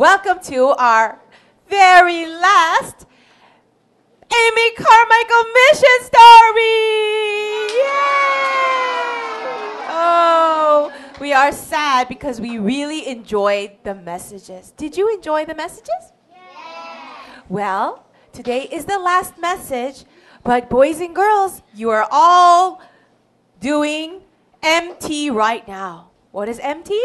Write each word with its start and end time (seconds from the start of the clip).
Welcome 0.00 0.40
to 0.44 0.68
our 0.78 1.20
very 1.68 2.26
last 2.26 3.04
Amy 4.32 4.70
Carmichael 4.72 5.44
mission 5.52 5.98
story. 6.00 6.78
Yay! 7.68 8.00
Oh, 9.92 10.90
we 11.20 11.34
are 11.34 11.52
sad 11.52 12.08
because 12.08 12.40
we 12.40 12.56
really 12.56 13.08
enjoyed 13.08 13.72
the 13.82 13.94
messages. 13.94 14.72
Did 14.74 14.96
you 14.96 15.12
enjoy 15.12 15.44
the 15.44 15.54
messages? 15.54 16.14
Well, 17.50 18.06
today 18.32 18.68
is 18.72 18.86
the 18.86 18.98
last 18.98 19.36
message, 19.36 20.06
but 20.42 20.70
boys 20.70 21.00
and 21.00 21.14
girls, 21.14 21.60
you 21.74 21.90
are 21.90 22.08
all 22.10 22.80
doing 23.60 24.22
MT 24.62 25.28
right 25.28 25.68
now. 25.68 26.08
What 26.30 26.48
is 26.48 26.58
MT? 26.58 26.98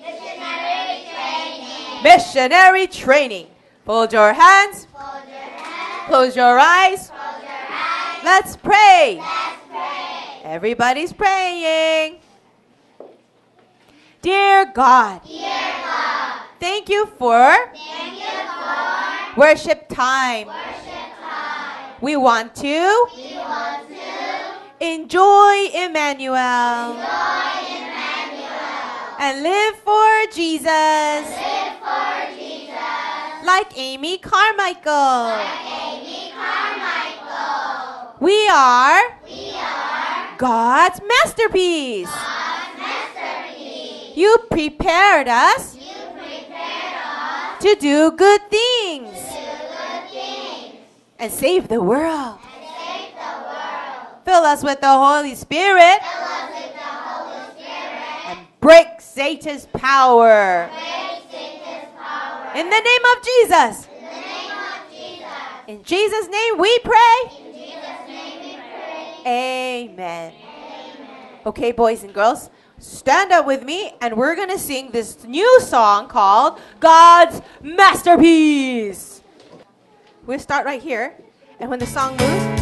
Missionary 0.00 1.06
training. 1.10 1.65
Missionary 2.06 2.86
training. 2.86 3.48
Fold 3.84 4.12
your 4.12 4.32
hands, 4.32 4.86
Fold 4.94 5.26
your 5.28 5.38
hands. 5.38 6.06
close 6.06 6.36
your 6.36 6.56
eyes. 6.56 7.10
Close 7.10 7.42
your 7.42 7.50
eyes. 7.50 8.22
Let's 8.22 8.56
pray. 8.56 9.18
Let's 9.18 9.58
pray. 9.68 10.40
Everybody's 10.44 11.12
praying. 11.12 12.20
Dear 14.22 14.66
God, 14.72 15.20
Dear 15.26 15.50
God, 15.82 16.42
thank 16.60 16.88
you 16.88 17.06
for 17.18 17.42
thank 17.74 18.20
you 18.22 18.38
for 19.34 19.40
worship 19.40 19.88
time. 19.88 20.46
We 22.00 22.14
want 22.14 22.54
to 22.56 23.06
We 23.16 23.34
want 23.34 23.88
to 23.88 24.86
enjoy 24.94 25.54
Emmanuel 25.74 26.94
joy 27.02 27.58
Emmanuel. 27.82 29.18
and 29.18 29.42
Live 29.42 29.74
for 29.82 30.08
Jesus. 30.32 31.55
Like 33.46 33.78
Amy 33.78 34.18
Carmichael. 34.18 35.38
Amy 35.64 36.32
Carmichael. 36.32 38.16
We 38.20 38.48
are 38.48 39.00
We 39.24 39.52
are 39.54 40.36
God's 40.38 41.00
masterpiece. 41.06 42.08
God's 42.10 42.78
masterpiece. 42.78 44.16
You 44.16 44.36
prepared 44.50 45.28
us 45.28 45.76
You 45.76 45.94
prepared 46.12 46.94
us 47.04 47.62
to 47.62 47.74
do 47.76 48.10
good 48.12 48.40
things 48.50 49.12
to 49.16 49.34
do 49.34 49.46
good 49.68 50.10
things 50.10 50.74
and 51.18 51.30
save 51.32 51.68
the 51.68 51.80
world. 51.82 52.38
save 52.42 53.12
the 53.14 53.32
world. 53.46 54.24
Fill 54.24 54.42
us 54.44 54.62
with 54.64 54.80
the 54.80 54.88
Holy 54.92 55.34
Spirit 55.34 55.98
Fill 56.02 56.22
us 56.22 56.50
with 56.50 56.72
the 56.74 56.80
Holy 56.80 57.54
Spirit. 57.54 58.28
and 58.28 58.38
break 58.60 58.88
Satan's 59.00 59.66
power. 59.66 60.68
Break 60.72 60.82
Satan's 60.82 61.14
power. 61.14 61.15
In 62.56 62.70
the 62.70 62.80
name 62.80 63.04
of 63.14 63.22
Jesus. 63.22 63.86
In 63.86 64.02
the 64.02 64.10
name 64.10 64.50
of 64.50 64.90
Jesus. 64.90 65.28
In 65.68 65.82
Jesus' 65.82 66.26
name 66.28 66.56
we 66.56 66.78
pray. 66.78 67.18
In 67.38 67.52
Jesus' 67.52 68.08
name 68.08 68.40
we 68.40 68.56
pray. 69.22 69.90
Amen. 69.90 70.32
Okay, 71.44 71.72
boys 71.72 72.02
and 72.02 72.14
girls, 72.14 72.48
stand 72.78 73.30
up 73.30 73.44
with 73.44 73.62
me 73.62 73.92
and 74.00 74.16
we're 74.16 74.34
going 74.34 74.48
to 74.48 74.58
sing 74.58 74.90
this 74.90 75.22
new 75.24 75.60
song 75.60 76.08
called 76.08 76.58
God's 76.80 77.42
Masterpiece. 77.60 79.20
We'll 80.24 80.38
start 80.38 80.64
right 80.64 80.80
here. 80.80 81.14
And 81.60 81.68
when 81.68 81.78
the 81.78 81.86
song 81.86 82.16
moves, 82.16 82.56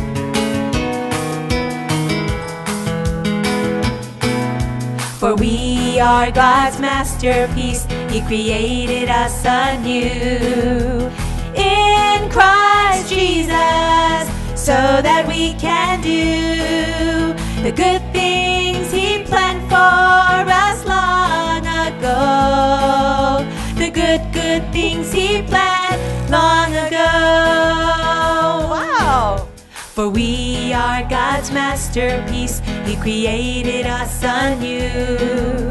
For 5.20 5.36
we 5.36 5.83
are 6.00 6.30
God's 6.30 6.78
masterpiece. 6.80 7.86
He 8.10 8.20
created 8.22 9.08
us 9.08 9.44
anew 9.44 11.10
in 11.54 12.30
Christ 12.30 13.08
Jesus 13.08 14.24
so 14.54 14.72
that 14.72 15.24
we 15.28 15.54
can 15.54 16.00
do 16.00 17.34
the 17.62 17.72
good 17.72 18.02
things 18.12 18.90
He 18.92 19.22
planned 19.24 19.68
for 19.68 20.50
us 20.50 20.84
long 20.86 21.66
ago. 21.86 23.44
The 23.76 23.90
good, 23.90 24.22
good 24.32 24.72
things 24.72 25.12
He 25.12 25.42
planned 25.42 26.30
long 26.30 26.72
ago. 26.72 27.10
Wow! 28.72 29.43
For 29.94 30.08
we 30.08 30.72
are 30.72 31.08
God's 31.08 31.52
masterpiece. 31.52 32.58
He 32.84 32.96
created 32.96 33.86
us 33.86 34.24
anew 34.24 35.70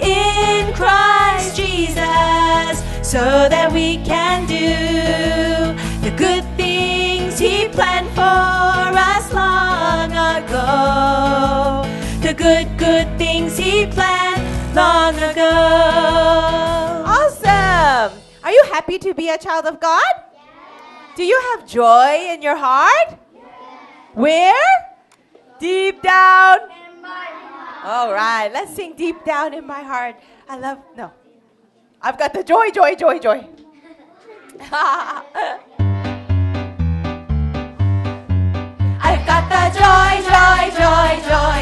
in 0.00 0.74
Christ 0.74 1.54
Jesus 1.54 2.82
so 3.08 3.20
that 3.48 3.70
we 3.72 3.98
can 3.98 4.46
do 4.46 5.78
the 6.02 6.10
good 6.16 6.42
things 6.56 7.38
He 7.38 7.68
planned 7.68 8.08
for 8.16 8.98
us 8.98 9.32
long 9.32 10.10
ago. 10.10 11.86
The 12.20 12.34
good, 12.34 12.66
good 12.76 13.16
things 13.16 13.56
He 13.56 13.86
planned 13.86 14.42
long 14.74 15.14
ago. 15.14 15.52
Awesome! 17.06 18.18
Are 18.42 18.50
you 18.50 18.64
happy 18.72 18.98
to 18.98 19.14
be 19.14 19.28
a 19.28 19.38
child 19.38 19.66
of 19.66 19.78
God? 19.78 20.14
Do 21.14 21.22
you 21.22 21.40
have 21.52 21.64
joy 21.64 22.26
in 22.32 22.42
your 22.42 22.56
heart? 22.56 23.21
Where? 24.14 24.54
Deep 25.58 26.02
down. 26.02 26.58
All 27.84 28.12
right, 28.12 28.50
let's 28.52 28.74
sing 28.74 28.94
deep 28.94 29.24
down 29.24 29.54
in 29.54 29.66
my 29.66 29.80
heart. 29.80 30.16
I 30.48 30.58
love, 30.58 30.78
no. 30.96 31.10
I've 32.00 32.18
got 32.18 32.32
the 32.32 32.44
joy, 32.44 32.70
joy, 32.70 32.94
joy, 32.94 33.18
joy. 33.18 33.46
I've 39.04 39.26
got 39.26 39.48
the 39.48 39.70
joy, 39.78 40.22
joy, 40.28 40.70
joy, 40.78 41.28
joy 41.28 41.61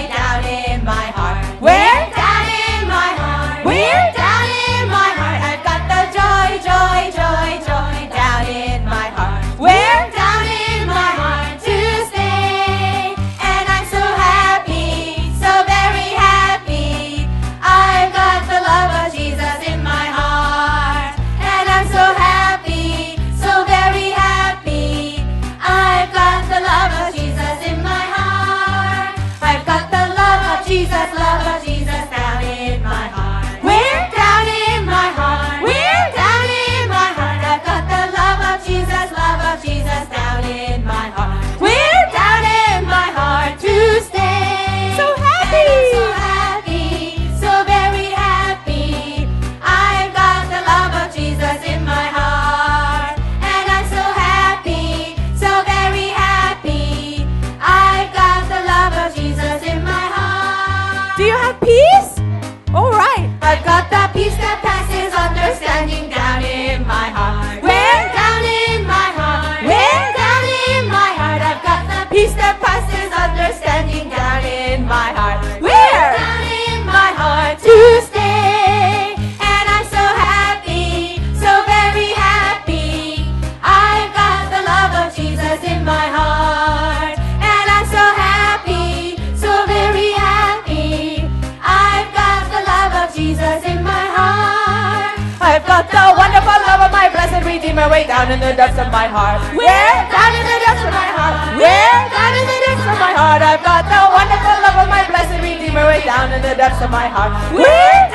depths 106.60 106.83
of 106.84 106.91
my 106.91 107.09
heart. 107.09 107.33
Where? 107.57 108.09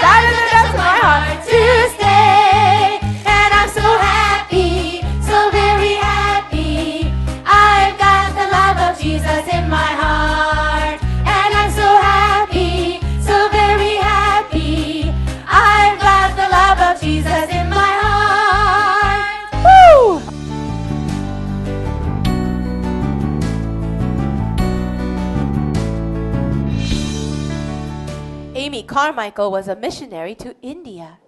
Carmichael 29.36 29.52
was 29.52 29.68
a 29.68 29.76
missionary 29.76 30.34
to 30.36 30.56
India. 30.62 31.20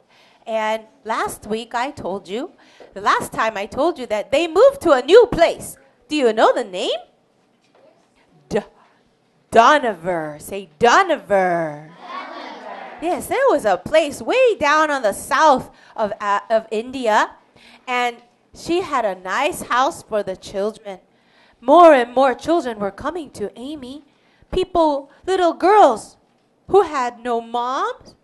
And 0.46 0.84
last 1.04 1.46
week 1.46 1.76
I 1.76 1.92
told 1.92 2.30
you, 2.30 2.52
the 2.94 3.02
last 3.02 3.34
time 3.34 3.58
I 3.58 3.66
told 3.66 4.00
you 4.00 4.08
that 4.08 4.32
they 4.32 4.48
moved 4.48 4.80
to 4.84 4.92
a 4.94 5.02
new 5.02 5.28
place. 5.28 5.78
Do 6.08 6.16
you 6.16 6.32
know 6.32 6.54
the 6.54 6.64
name? 6.64 7.00
D- 8.48 8.60
Dohnavur. 9.52 10.42
Say 10.42 10.70
Dohnavur. 10.80 11.92
Yes, 13.02 13.28
there 13.28 13.50
was 13.50 13.66
a 13.66 13.76
place 13.76 14.22
way 14.22 14.56
down 14.56 14.90
on 14.90 15.02
the 15.02 15.14
south 15.14 15.70
of, 15.96 16.14
uh, 16.22 16.40
of 16.50 16.66
India, 16.72 17.36
and 17.88 18.16
she 18.56 18.82
had 18.82 19.04
a 19.06 19.16
nice 19.16 19.64
house 19.64 20.02
for 20.02 20.24
the 20.24 20.36
children. 20.38 21.00
More 21.60 21.94
and 21.94 22.16
more 22.16 22.34
children 22.34 22.80
were 22.80 22.92
coming 22.92 23.30
to 23.32 23.52
Amy. 23.60 24.06
People, 24.50 25.12
little 25.26 25.54
girls 25.54 26.17
who 26.68 26.84
had 26.84 27.20
no 27.20 27.42
moms, 27.42 28.16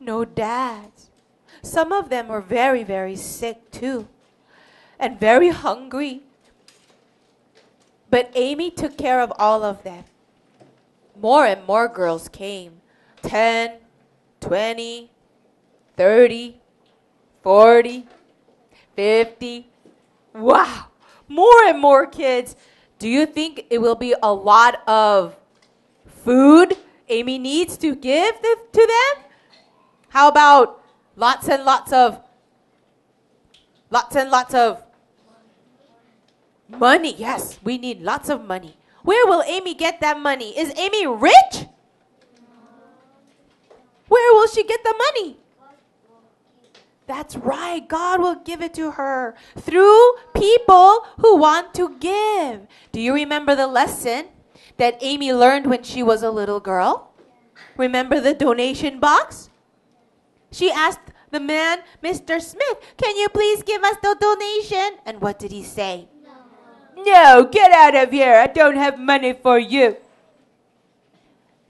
no 0.00 0.24
dads. 0.24 1.10
Some 1.62 1.92
of 1.92 2.08
them 2.08 2.28
were 2.28 2.40
very, 2.40 2.82
very 2.82 3.16
sick 3.16 3.70
too, 3.70 4.08
and 4.98 5.18
very 5.18 5.50
hungry. 5.50 6.22
But 8.10 8.30
Amy 8.34 8.70
took 8.70 8.98
care 8.98 9.20
of 9.20 9.32
all 9.38 9.62
of 9.62 9.84
them. 9.84 10.04
More 11.18 11.46
and 11.46 11.64
more 11.66 11.88
girls 11.88 12.28
came 12.28 12.80
10, 13.22 13.78
20, 14.40 15.10
30, 15.96 16.60
40, 17.42 18.06
50. 18.96 19.68
Wow, 20.34 20.86
more 21.28 21.64
and 21.66 21.78
more 21.78 22.06
kids. 22.06 22.56
Do 22.98 23.08
you 23.08 23.26
think 23.26 23.66
it 23.70 23.78
will 23.78 23.94
be 23.94 24.14
a 24.22 24.32
lot 24.32 24.86
of 24.88 25.36
food 26.06 26.76
Amy 27.12 27.38
needs 27.38 27.76
to 27.76 27.94
give 27.94 28.34
the, 28.40 28.56
to 28.72 28.80
them? 28.80 29.24
How 30.08 30.28
about 30.28 30.82
lots 31.16 31.48
and 31.48 31.64
lots 31.64 31.92
of 31.92 32.20
lots 33.90 34.16
and 34.16 34.30
lots 34.30 34.54
of 34.54 34.82
money? 36.68 37.14
Yes, 37.16 37.58
we 37.62 37.76
need 37.76 38.00
lots 38.00 38.28
of 38.28 38.44
money. 38.46 38.76
Where 39.02 39.26
will 39.26 39.42
Amy 39.42 39.74
get 39.74 40.00
that 40.00 40.18
money? 40.18 40.56
Is 40.56 40.72
Amy 40.76 41.06
rich? 41.06 41.66
Where 44.08 44.32
will 44.34 44.48
she 44.48 44.64
get 44.64 44.82
the 44.84 44.94
money? 44.96 45.36
That's 47.06 47.36
right. 47.36 47.86
God 47.86 48.20
will 48.20 48.36
give 48.36 48.62
it 48.62 48.74
to 48.74 48.92
her 48.92 49.34
through 49.58 50.14
people 50.34 51.04
who 51.18 51.36
want 51.36 51.74
to 51.74 51.96
give. 51.98 52.66
Do 52.92 53.00
you 53.00 53.12
remember 53.12 53.54
the 53.54 53.66
lesson 53.66 54.28
that 54.76 54.98
Amy 55.00 55.32
learned 55.32 55.66
when 55.66 55.82
she 55.82 56.02
was 56.02 56.22
a 56.22 56.30
little 56.30 56.60
girl? 56.60 57.12
Remember 57.76 58.20
the 58.20 58.34
donation 58.34 59.00
box? 59.00 59.50
She 60.50 60.70
asked 60.70 61.12
the 61.30 61.40
man, 61.40 61.80
Mr. 62.02 62.40
Smith, 62.40 62.78
can 62.96 63.16
you 63.16 63.28
please 63.28 63.62
give 63.62 63.82
us 63.82 63.96
the 64.02 64.16
donation? 64.20 64.98
And 65.06 65.20
what 65.20 65.38
did 65.38 65.50
he 65.50 65.62
say? 65.62 66.08
No. 66.22 67.04
No, 67.04 67.48
get 67.50 67.72
out 67.72 67.96
of 67.96 68.10
here. 68.10 68.34
I 68.34 68.46
don't 68.46 68.76
have 68.76 68.98
money 68.98 69.32
for 69.32 69.58
you. 69.58 69.96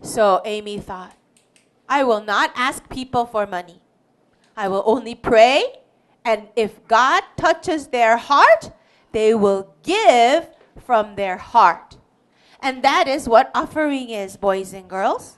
So 0.01 0.43
Amy 0.45 0.79
thought, 0.79 1.17
I 1.89 2.03
will 2.03 2.23
not 2.23 2.51
ask 2.57 2.89
people 2.89 3.25
for 3.25 3.47
money. 3.47 3.81
I 4.57 4.69
will 4.69 4.83
only 4.85 5.15
pray, 5.15 5.65
and 6.25 6.49
if 6.57 6.87
God 6.89 7.23
touches 7.37 7.87
their 7.87 8.17
heart, 8.17 8.73
they 9.13 9.33
will 9.35 9.75
give 9.83 10.49
from 10.85 11.15
their 11.15 11.37
heart. 11.37 11.97
And 12.63 12.83
that 12.85 13.09
is 13.09 13.29
what 13.29 13.51
offering 13.55 14.11
is, 14.11 14.37
boys 14.37 14.73
and 14.73 14.89
girls. 14.89 15.37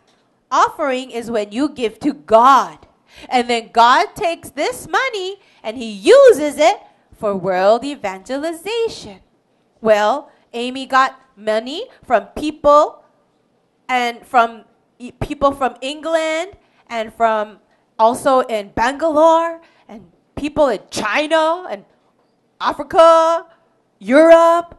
Offering 0.51 1.11
is 1.11 1.31
when 1.31 1.51
you 1.51 1.71
give 1.71 1.99
to 2.01 2.13
God. 2.13 2.87
And 3.31 3.49
then 3.49 3.71
God 3.73 4.15
takes 4.15 4.51
this 4.51 4.87
money 4.87 5.41
and 5.63 5.79
he 5.79 5.91
uses 5.91 6.59
it 6.59 6.81
for 7.17 7.35
world 7.35 7.85
evangelization. 7.85 9.21
Well, 9.81 10.31
Amy 10.53 10.85
got 10.85 11.19
money 11.37 11.87
from 12.05 12.27
people 12.37 13.03
and 13.89 14.27
from 14.27 14.65
people 15.21 15.53
from 15.53 15.77
England 15.81 16.53
and 16.89 17.13
from 17.15 17.59
also 17.99 18.41
in 18.41 18.69
Bangalore 18.71 19.61
and 19.89 20.11
people 20.37 20.69
in 20.69 20.81
China 20.91 21.67
and 21.71 21.85
Africa, 22.61 23.47
Europe. 23.99 24.79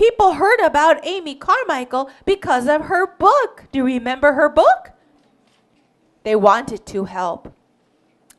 People 0.00 0.32
heard 0.32 0.60
about 0.60 1.06
Amy 1.06 1.34
Carmichael 1.34 2.08
because 2.24 2.66
of 2.66 2.86
her 2.86 3.06
book. 3.06 3.66
Do 3.70 3.80
you 3.80 3.84
remember 3.84 4.32
her 4.32 4.48
book? 4.48 4.92
They 6.22 6.34
wanted 6.34 6.86
to 6.86 7.04
help. 7.04 7.52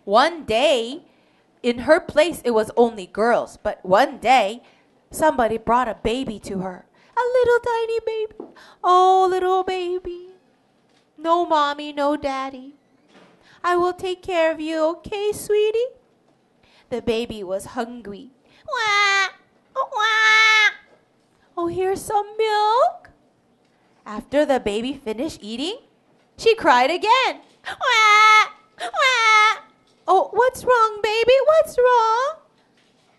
One 0.03 0.43
day, 0.45 1.03
in 1.61 1.79
her 1.79 1.99
place, 1.99 2.41
it 2.43 2.55
was 2.55 2.71
only 2.75 3.05
girls, 3.05 3.59
but 3.61 3.77
one 3.85 4.17
day, 4.17 4.63
somebody 5.11 5.59
brought 5.59 5.87
a 5.87 5.99
baby 6.01 6.39
to 6.39 6.61
her. 6.61 6.87
A 7.15 7.21
little 7.21 7.59
tiny 7.59 7.99
baby. 8.07 8.33
Oh, 8.83 9.27
little 9.29 9.63
baby. 9.63 10.29
No 11.15 11.45
mommy, 11.45 11.93
no 11.93 12.17
daddy. 12.17 12.73
I 13.63 13.77
will 13.77 13.93
take 13.93 14.23
care 14.23 14.51
of 14.51 14.59
you, 14.59 14.83
okay, 14.95 15.31
sweetie? 15.31 15.93
The 16.89 17.03
baby 17.03 17.43
was 17.43 17.77
hungry. 17.77 18.31
Wah! 18.67 19.27
Wah! 19.75 20.70
Oh, 21.63 21.67
here's 21.67 22.01
some 22.01 22.25
milk. 22.37 23.11
After 24.03 24.47
the 24.47 24.59
baby 24.59 24.93
finished 24.93 25.37
eating, 25.43 25.77
she 26.35 26.55
cried 26.55 26.89
again. 26.89 27.41
Wah! 27.69 28.45
Wah! 28.81 29.61
Oh, 30.07 30.29
what's 30.33 30.65
wrong, 30.65 30.99
baby? 31.03 31.37
What's 31.45 31.77
wrong? 31.77 32.37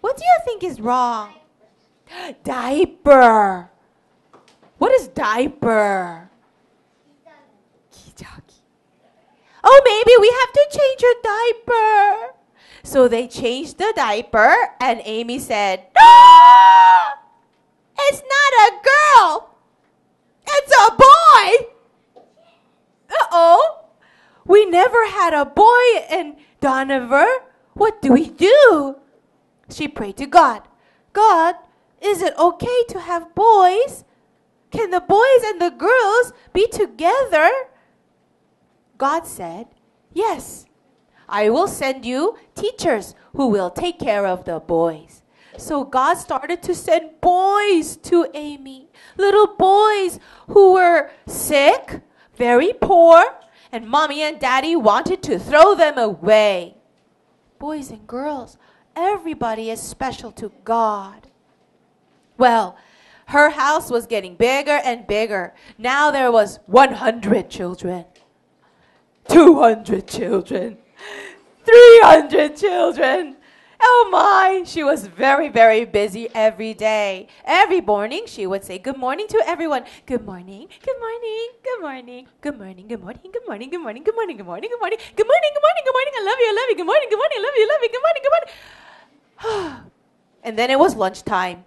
What 0.01 0.17
do 0.17 0.25
you 0.25 0.39
think 0.45 0.65
is 0.65 0.81
wrong? 0.81 1.35
Diaper. 2.43 3.71
What 4.79 4.91
is 4.91 5.07
diaper? 5.07 6.29
Oh, 9.63 9.81
maybe 9.85 10.17
we 10.19 10.35
have 10.41 10.53
to 10.53 10.67
change 10.77 11.01
your 11.01 11.15
diaper. 11.23 12.35
So 12.83 13.07
they 13.07 13.29
changed 13.29 13.79
the 13.79 13.93
diaper, 13.95 14.53
and 14.81 15.01
Amy 15.05 15.39
said, 15.39 15.87
No! 15.95 17.22
It's 18.09 18.23
not 18.23 18.53
a 18.67 18.71
girl! 18.91 19.57
It's 20.47 20.73
a 20.73 20.91
boy! 20.97 21.67
Uh 23.11 23.27
oh! 23.31 23.85
We 24.45 24.67
never 24.67 25.07
had 25.09 25.35
a 25.35 25.45
boy 25.45 25.85
in 26.11 26.37
Dohnavur. 26.61 27.29
What 27.75 28.03
do 28.03 28.13
we 28.13 28.29
do? 28.29 28.97
She 29.71 29.89
prayed 29.89 30.17
to 30.19 30.27
God. 30.27 30.63
God, 31.13 31.55
is 32.01 32.21
it 32.23 32.37
okay 32.39 32.85
to 32.89 33.01
have 33.01 33.35
boys? 33.35 34.05
Can 34.71 34.91
the 34.91 35.01
boys 35.01 35.43
and 35.45 35.61
the 35.61 35.71
girls 35.71 36.33
be 36.53 36.67
together? 36.67 37.51
God 38.99 39.27
said, 39.27 39.67
Yes, 40.13 40.67
I 41.29 41.49
will 41.51 41.69
send 41.69 42.05
you 42.05 42.37
teachers 42.55 43.15
who 43.35 43.49
will 43.49 43.71
take 43.71 43.99
care 43.99 44.27
of 44.27 44.45
the 44.45 44.61
boys. 44.61 45.22
So 45.57 45.85
God 45.85 46.15
started 46.15 46.63
to 46.63 46.75
send 46.75 47.21
boys 47.21 47.97
to 47.97 48.27
Amy, 48.35 48.89
little 49.17 49.47
boys 49.47 50.19
who 50.49 50.75
were 50.75 51.11
sick, 51.27 52.01
very 52.37 52.73
poor, 52.73 53.23
and 53.71 53.87
mommy 53.87 54.23
and 54.23 54.41
daddy 54.41 54.77
wanted 54.77 55.23
to 55.25 55.39
throw 55.39 55.75
them 55.75 55.99
away. 55.99 56.77
Boys 57.59 57.91
and 57.91 58.07
girls, 58.07 58.59
everybody 58.97 59.71
is 59.71 59.81
special 59.81 60.33
to 60.33 60.53
God. 60.65 61.29
Well, 62.39 62.77
her 63.27 63.51
house 63.51 63.91
was 63.91 64.07
getting 64.07 64.35
bigger 64.35 64.81
and 64.85 65.07
bigger. 65.07 65.55
Now 65.79 66.11
there 66.11 66.33
was 66.33 66.59
100 66.67 67.49
children, 67.49 68.05
200 69.29 70.07
children, 70.07 70.79
300 71.65 72.57
children. 72.57 73.37
Oh 73.85 74.09
my, 74.13 74.63
she 74.65 74.85
was 74.85 75.09
very, 75.09 75.49
very 75.49 75.85
busy 75.85 76.29
every 76.35 76.73
day. 76.73 77.27
Every 77.45 77.81
morning, 77.81 78.25
she 78.27 78.47
would 78.47 78.63
say 78.65 78.79
good 78.79 78.97
morning 78.97 79.27
to 79.27 79.43
everyone. 79.45 79.85
Good 80.07 80.25
morning, 80.25 80.69
good 80.85 81.01
morning, 81.01 81.49
good 81.65 81.81
morning, 81.81 82.29
good 82.41 82.59
morning, 82.59 82.87
good 82.87 83.03
morning, 83.03 83.27
good 83.29 83.43
morning, 83.43 83.71
good 83.71 83.83
morning, 83.83 84.05
good 84.05 84.15
morning, 84.15 84.39
good 84.39 84.55
morning, 84.55 84.71
good 84.71 84.79
morning, 84.79 85.01
good 85.17 85.27
morning, 85.27 85.51
good 85.53 85.65
morning, 85.67 85.83
good 85.85 85.95
morning. 85.99 86.13
I 86.15 86.23
love 86.23 86.39
you, 86.39 86.47
I 86.47 86.55
love 86.59 86.69
you. 86.71 86.77
Good 86.77 86.87
morning, 86.87 87.09
good 87.11 87.19
morning, 87.19 87.39
I 87.39 87.43
love 87.43 87.57
you, 87.59 87.65
I 87.65 87.71
love 87.73 87.83
you. 87.83 87.91
Good 87.91 88.05
morning, 88.07 88.23
good 88.23 88.35
morning. 89.67 89.91
and 90.45 90.59
then 90.59 90.71
it 90.71 90.79
was 90.79 90.95
lunchtime. 90.95 91.65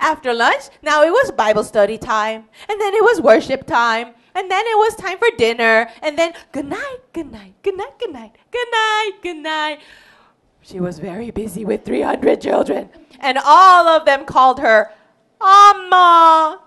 After 0.00 0.32
lunch, 0.32 0.70
now 0.82 1.02
it 1.02 1.10
was 1.10 1.32
Bible 1.32 1.64
study 1.64 1.98
time. 1.98 2.44
And 2.68 2.80
then 2.80 2.94
it 2.94 3.02
was 3.02 3.20
worship 3.20 3.66
time. 3.66 4.14
And 4.36 4.48
then 4.48 4.64
it 4.66 4.78
was 4.78 4.94
time 4.94 5.18
for 5.18 5.28
dinner. 5.36 5.90
And 6.00 6.16
then 6.16 6.32
good 6.52 6.66
night, 6.66 6.98
good 7.12 7.32
night, 7.32 7.54
good 7.64 7.76
night, 7.76 7.98
good 7.98 8.12
night, 8.12 8.36
good 8.52 8.68
night, 8.70 9.12
good 9.20 9.36
night. 9.36 9.80
She 10.68 10.80
was 10.80 10.98
very 10.98 11.30
busy 11.30 11.64
with 11.64 11.86
300 11.86 12.42
children. 12.42 12.90
And 13.20 13.38
all 13.42 13.88
of 13.88 14.04
them 14.04 14.26
called 14.26 14.60
her 14.60 14.92
Amma. 15.40 16.60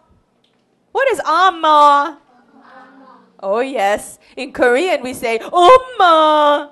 What 0.91 1.08
is 1.12 1.20
Amma? 1.20 2.17
Oh, 3.41 3.60
yes. 3.60 4.17
In 4.36 4.53
Korean, 4.53 5.03
we 5.03 5.13
say 5.13 5.38
Amma. 5.38 6.72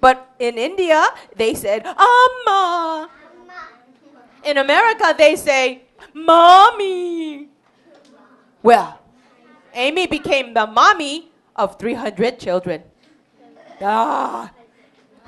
But 0.00 0.32
in 0.38 0.56
India, 0.56 1.04
they 1.36 1.52
said 1.52 1.84
Amma. 1.84 3.10
In 4.42 4.56
America, 4.56 5.14
they 5.18 5.36
say 5.36 5.82
Mommy. 6.14 7.48
Well, 8.62 9.00
Amy 9.74 10.06
became 10.06 10.54
the 10.54 10.66
mommy 10.66 11.28
of 11.54 11.78
300 11.78 12.38
children. 12.38 12.84
Ah. 13.82 14.50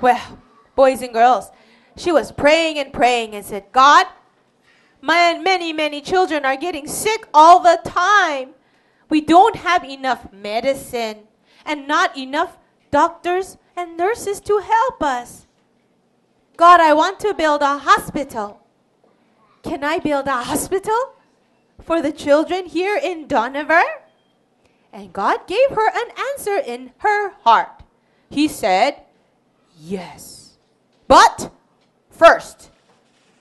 Well, 0.01 0.39
boys 0.79 1.01
and 1.01 1.11
girls, 1.11 1.51
she 1.97 2.09
was 2.09 2.31
praying 2.31 2.79
and 2.79 2.93
praying 2.93 3.35
and 3.35 3.43
said, 3.43 3.65
God, 3.73 4.07
my 5.01 5.37
many, 5.37 5.73
many 5.73 5.99
children 5.99 6.45
are 6.45 6.55
getting 6.55 6.87
sick 6.87 7.27
all 7.33 7.59
the 7.59 7.81
time. 7.83 8.51
We 9.09 9.19
don't 9.19 9.57
have 9.57 9.83
enough 9.83 10.31
medicine 10.31 11.27
and 11.65 11.85
not 11.85 12.17
enough 12.17 12.57
doctors 12.91 13.57
and 13.75 13.97
nurses 13.97 14.39
to 14.39 14.59
help 14.59 15.03
us. 15.03 15.47
God, 16.55 16.79
I 16.79 16.93
want 16.93 17.19
to 17.27 17.33
build 17.33 17.61
a 17.61 17.77
hospital. 17.79 18.61
Can 19.63 19.83
I 19.83 19.99
build 19.99 20.27
a 20.27 20.43
hospital 20.43 21.15
for 21.81 22.01
the 22.01 22.13
children 22.13 22.67
here 22.67 22.97
in 22.97 23.27
Dohnavur? 23.27 23.83
And 24.93 25.11
God 25.11 25.45
gave 25.45 25.71
her 25.71 25.89
an 25.89 26.09
answer 26.31 26.57
in 26.57 26.91
her 26.99 27.31
heart. 27.43 27.83
He 28.29 28.47
said, 28.47 29.03
Yes. 29.77 30.38
But 31.08 31.50
first, 32.10 32.70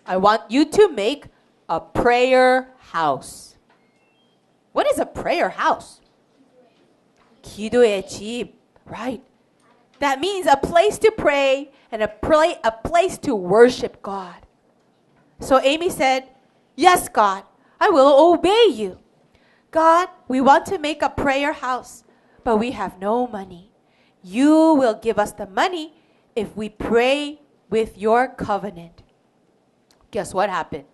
I 0.06 0.18
want 0.18 0.50
you 0.50 0.66
to 0.66 0.90
make 0.90 1.26
a 1.70 1.80
prayer 1.80 2.70
house. 2.92 3.56
What 4.74 4.88
is 4.88 5.00
a 5.00 5.06
prayer 5.06 5.50
house? 5.50 6.02
기도의 7.44 8.08
집, 8.08 8.54
right? 8.86 9.22
That 10.00 10.20
means 10.20 10.48
a 10.48 10.58
place 10.58 10.98
to 11.00 11.12
pray 11.12 11.72
and 11.92 12.02
a, 12.02 12.08
pray, 12.08 12.58
a 12.64 12.72
place 12.72 13.18
to 13.20 13.36
worship 13.36 14.02
God. 14.02 14.48
So 15.40 15.60
Amy 15.62 15.90
said, 15.90 16.28
Yes, 16.76 17.08
God, 17.08 17.44
I 17.80 17.90
will 17.90 18.34
obey 18.34 18.68
you. 18.72 18.98
God, 19.72 20.10
we 20.28 20.42
want 20.42 20.66
to 20.68 20.80
make 20.80 21.02
a 21.02 21.10
prayer 21.10 21.54
house, 21.54 22.04
but 22.44 22.58
we 22.58 22.72
have 22.72 23.00
no 23.00 23.28
money. 23.28 23.72
You 24.24 24.74
will 24.74 24.96
give 24.96 25.20
us 25.20 25.34
the 25.34 25.46
money 25.46 25.94
if 26.36 26.56
we 26.56 26.70
pray 26.70 27.42
with 27.71 27.99
your 27.99 28.29
covenant. 28.29 29.03
Guess 30.11 30.35
what 30.35 30.51
happened? 30.51 30.85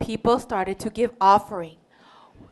People 0.00 0.38
started 0.38 0.78
to 0.80 0.90
give 0.90 1.12
offering. 1.20 1.76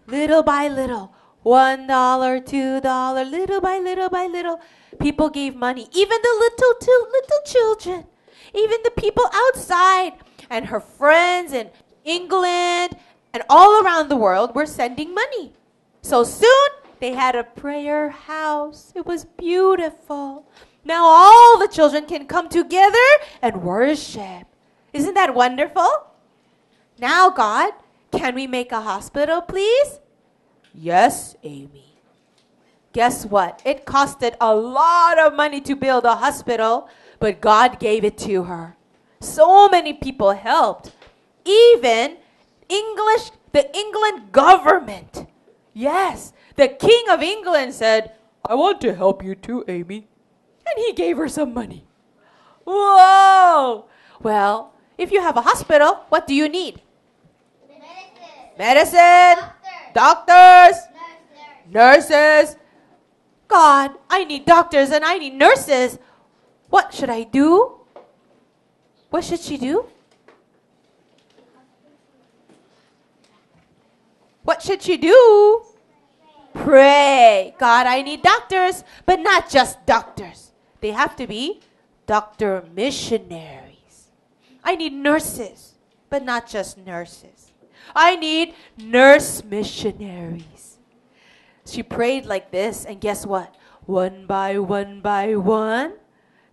Little 0.06 0.42
by 0.42 0.68
little, 0.68 1.14
one 1.42 1.86
dollar, 1.86 2.40
two 2.40 2.80
dollar, 2.80 3.24
little 3.24 3.60
by 3.60 3.78
little 3.78 4.10
by 4.10 4.26
little, 4.26 4.60
people 5.00 5.30
gave 5.30 5.54
money. 5.54 5.88
Even 5.92 6.18
the 6.22 6.36
little 6.38 6.74
to 6.80 7.06
little 7.12 7.42
children, 7.44 8.06
even 8.54 8.78
the 8.84 8.90
people 8.90 9.24
outside, 9.32 10.12
and 10.50 10.66
her 10.66 10.80
friends 10.80 11.52
in 11.52 11.70
England 12.04 12.96
and 13.32 13.42
all 13.48 13.82
around 13.82 14.08
the 14.08 14.16
world 14.16 14.54
were 14.54 14.66
sending 14.66 15.14
money. 15.14 15.52
So 16.02 16.24
soon 16.24 16.68
they 16.98 17.12
had 17.12 17.34
a 17.34 17.44
prayer 17.44 18.10
house. 18.10 18.92
It 18.94 19.06
was 19.06 19.24
beautiful. 19.24 20.46
Now 20.84 21.04
all 21.04 21.58
the 21.58 21.68
children 21.68 22.06
can 22.06 22.26
come 22.26 22.48
together 22.48 23.08
and 23.42 23.62
worship. 23.62 24.46
Isn't 24.92 25.14
that 25.14 25.34
wonderful? 25.34 25.88
Now, 26.98 27.30
God, 27.30 27.72
can 28.12 28.34
we 28.34 28.46
make 28.46 28.72
a 28.72 28.80
hospital, 28.80 29.40
please? 29.40 30.00
Yes, 30.74 31.36
Amy. 31.42 31.96
Guess 32.92 33.26
what? 33.26 33.62
It 33.64 33.86
costed 33.86 34.34
a 34.40 34.54
lot 34.54 35.18
of 35.18 35.34
money 35.34 35.60
to 35.62 35.76
build 35.76 36.04
a 36.04 36.16
hospital, 36.16 36.88
but 37.18 37.40
God 37.40 37.78
gave 37.78 38.04
it 38.04 38.18
to 38.18 38.44
her. 38.44 38.76
So 39.20 39.68
many 39.68 39.92
people 39.92 40.32
helped. 40.32 40.92
Even 41.44 42.16
English, 42.68 43.30
the 43.52 43.74
England 43.76 44.32
government. 44.32 45.26
Yes, 45.72 46.32
the 46.56 46.68
King 46.68 47.04
of 47.08 47.22
England 47.22 47.74
said, 47.74 48.12
I 48.44 48.54
want 48.54 48.80
to 48.82 48.94
help 48.94 49.22
you 49.22 49.34
too, 49.34 49.64
Amy. 49.68 50.08
And 50.70 50.84
he 50.86 50.92
gave 50.92 51.16
her 51.16 51.28
some 51.28 51.52
money. 51.52 51.84
Whoa! 52.64 53.86
Well, 54.22 54.72
if 54.96 55.10
you 55.10 55.20
have 55.20 55.36
a 55.36 55.42
hospital, 55.42 56.04
what 56.08 56.26
do 56.26 56.34
you 56.34 56.48
need? 56.48 56.80
Medicine, 58.58 58.98
Medicine. 59.36 59.50
doctors, 59.94 60.76
nurses. 61.68 62.56
God, 63.48 63.92
I 64.08 64.24
need 64.24 64.44
doctors 64.44 64.90
and 64.90 65.04
I 65.04 65.18
need 65.18 65.34
nurses. 65.34 65.98
What 66.68 66.94
should 66.94 67.10
I 67.10 67.24
do? 67.24 67.80
What 69.08 69.24
should 69.24 69.40
she 69.40 69.56
do? 69.56 69.86
What 74.44 74.62
should 74.62 74.82
she 74.82 74.96
do? 74.96 75.62
Pray. 76.54 77.54
God, 77.58 77.86
I 77.86 78.02
need 78.02 78.22
doctors, 78.22 78.84
but 79.06 79.20
not 79.20 79.48
just 79.48 79.84
doctors. 79.86 80.49
They 80.80 80.92
have 80.92 81.16
to 81.16 81.26
be 81.26 81.60
doctor 82.06 82.64
missionaries. 82.74 84.10
I 84.64 84.76
need 84.76 84.92
nurses, 84.92 85.74
but 86.08 86.24
not 86.24 86.48
just 86.48 86.78
nurses. 86.78 87.52
I 87.94 88.16
need 88.16 88.54
nurse 88.76 89.44
missionaries. 89.44 90.78
She 91.66 91.82
prayed 91.82 92.26
like 92.26 92.50
this, 92.50 92.84
and 92.84 93.00
guess 93.00 93.26
what? 93.26 93.54
One 93.86 94.26
by 94.26 94.58
one 94.58 95.00
by 95.00 95.36
one, 95.36 95.94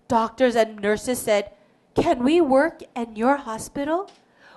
doctors 0.07 0.55
and 0.55 0.79
nurses 0.79 1.19
said, 1.19 1.51
Can 1.95 2.23
we 2.23 2.41
work 2.41 2.81
in 2.95 3.15
your 3.15 3.37
hospital? 3.37 4.09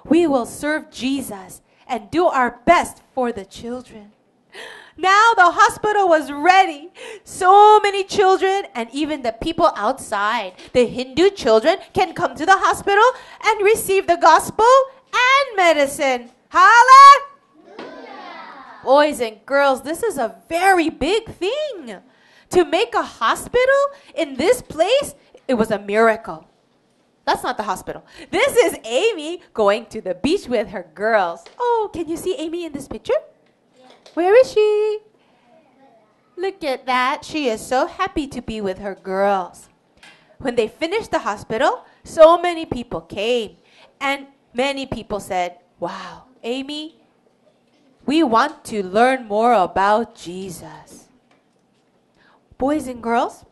We 0.05 0.27
will 0.27 0.47
serve 0.47 0.91
Jesus 0.91 1.61
and 1.87 2.11
do 2.11 2.27
our 2.27 2.61
best 2.65 3.03
for 3.15 3.33
the 3.33 3.45
children. 3.45 4.13
Now 5.01 5.33
the 5.35 5.51
hospital 5.51 6.09
was 6.09 6.31
ready. 6.31 6.91
So 7.25 7.81
many 7.81 8.05
children 8.05 8.65
and 8.75 8.91
even 8.93 9.23
the 9.23 9.33
people 9.33 9.73
outside, 9.75 10.53
the 10.75 10.85
Hindu 10.85 11.31
children, 11.31 11.79
can 11.95 12.13
come 12.13 12.35
to 12.35 12.45
the 12.45 12.59
hospital 12.59 13.05
and 13.43 13.65
receive 13.65 14.07
the 14.07 14.19
gospel 14.19 14.67
and 15.15 15.57
medicine. 15.57 16.31
Hallelujah! 16.51 17.87
Boys 18.85 19.21
and 19.21 19.39
girls, 19.47 19.81
this 19.81 20.03
is 20.03 20.19
a 20.19 20.37
very 20.51 20.91
big 20.91 21.31
thing. 21.31 21.97
To 22.51 22.65
make 22.67 22.95
a 22.95 23.03
hospital 23.03 23.83
in 24.15 24.37
this 24.37 24.61
place, 24.61 25.15
it 25.49 25.55
was 25.55 25.71
a 25.71 25.79
miracle. 25.79 26.47
That's 27.25 27.43
not 27.43 27.57
the 27.57 27.63
hospital. 27.63 28.05
This 28.31 28.55
is 28.55 28.77
Amy 28.85 29.41
going 29.55 29.87
to 29.87 30.03
the 30.03 30.15
beach 30.15 30.47
with 30.47 30.69
her 30.69 30.87
girls. 30.95 31.45
Oh, 31.59 31.89
can 31.91 32.07
you 32.07 32.19
see 32.19 32.35
Amy 32.37 32.67
in 32.67 32.73
this 32.73 32.87
picture? 32.87 33.15
Where 34.15 34.39
is 34.41 34.53
she? 34.53 34.99
Look 36.37 36.65
at 36.65 36.87
that. 36.87 37.25
She 37.25 37.49
is 37.49 37.61
so 37.61 37.87
happy 37.87 38.27
to 38.29 38.41
be 38.41 38.61
with 38.61 38.79
her 38.79 38.95
girls. 38.95 39.69
When 40.39 40.55
they 40.57 40.69
finished 40.69 41.11
the 41.11 41.19
hospital, 41.19 41.85
so 42.03 42.41
many 42.41 42.65
people 42.65 43.03
came. 43.03 43.57
And 44.01 44.27
many 44.55 44.87
people 44.87 45.21
said, 45.21 45.59
Wow, 45.79 46.25
Amy, 46.43 46.97
we 48.07 48.23
want 48.23 48.65
to 48.67 48.83
learn 48.83 49.27
more 49.27 49.53
about 49.53 50.15
Jesus. 50.15 51.09
Boys 52.57 52.87
and 52.87 53.03
girls, 53.03 53.45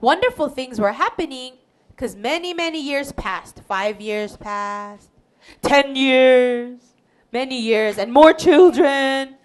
wonderful 0.00 0.48
things 0.48 0.80
were 0.80 0.92
happening 0.92 1.54
because 1.90 2.14
many, 2.14 2.54
many 2.54 2.80
years 2.80 3.12
passed. 3.12 3.60
Five 3.66 4.00
years 4.00 4.36
passed, 4.36 5.10
ten 5.62 5.96
years, 5.96 6.87
many 7.32 7.60
years, 7.60 7.98
and 7.98 8.12
more 8.12 8.32
children. 8.32 9.36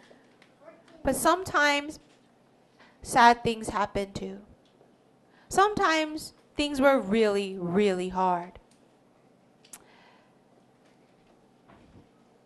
But 1.04 1.16
sometimes 1.16 2.00
sad 3.02 3.44
things 3.44 3.70
happen 3.70 4.14
too. 4.14 4.40
Sometimes 5.50 6.34
things 6.56 6.80
were 6.80 7.00
really, 7.00 7.58
really 7.60 8.10
hard. 8.10 8.54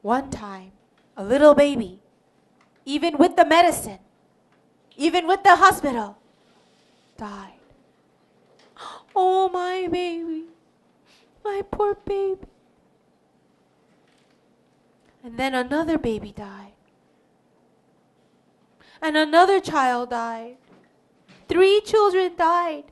One 0.01 0.29
time, 0.29 0.71
a 1.15 1.23
little 1.23 1.53
baby, 1.53 1.99
even 2.85 3.17
with 3.17 3.35
the 3.35 3.45
medicine, 3.45 3.99
even 4.95 5.27
with 5.27 5.43
the 5.43 5.55
hospital, 5.55 6.17
died. 7.17 7.53
Oh, 9.19 9.49
my 9.49 9.87
baby, 9.91 10.43
my 11.43 11.63
poor 11.71 11.95
baby. 11.95 12.45
And 15.27 15.37
then 15.37 15.53
another 15.53 15.97
baby 15.97 16.31
died. 16.31 16.71
And 19.01 19.17
another 19.17 19.59
child 19.59 20.11
died. 20.11 20.55
Three 21.49 21.81
children 21.81 22.31
died. 22.37 22.85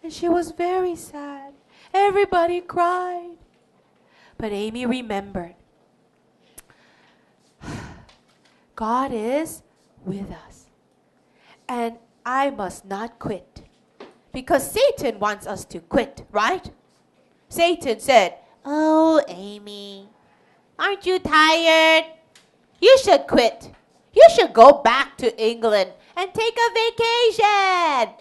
And 0.00 0.12
she 0.12 0.28
was 0.28 0.52
very 0.52 0.94
sad. 0.94 1.54
Everybody 1.92 2.60
cried. 2.60 3.34
But 4.38 4.52
Amy 4.52 4.86
remembered 4.86 5.56
God 8.76 9.10
is 9.12 9.64
with 10.04 10.30
us. 10.30 10.66
And 11.68 11.98
I 12.24 12.50
must 12.50 12.84
not 12.84 13.18
quit. 13.18 13.64
Because 14.30 14.70
Satan 14.70 15.18
wants 15.18 15.48
us 15.48 15.64
to 15.64 15.80
quit, 15.80 16.24
right? 16.30 16.70
Satan 17.48 17.98
said, 17.98 18.36
Oh, 18.64 19.20
Amy, 19.26 20.11
aren't 20.82 21.06
you 21.06 21.18
tired? 21.20 22.04
You 22.80 22.98
should 22.98 23.28
quit. 23.28 23.70
You 24.12 24.26
should 24.34 24.52
go 24.52 24.82
back 24.82 25.16
to 25.18 25.30
England 25.40 25.92
and 26.16 26.34
take 26.34 26.58
a 26.58 26.74
vacation. 26.74 28.14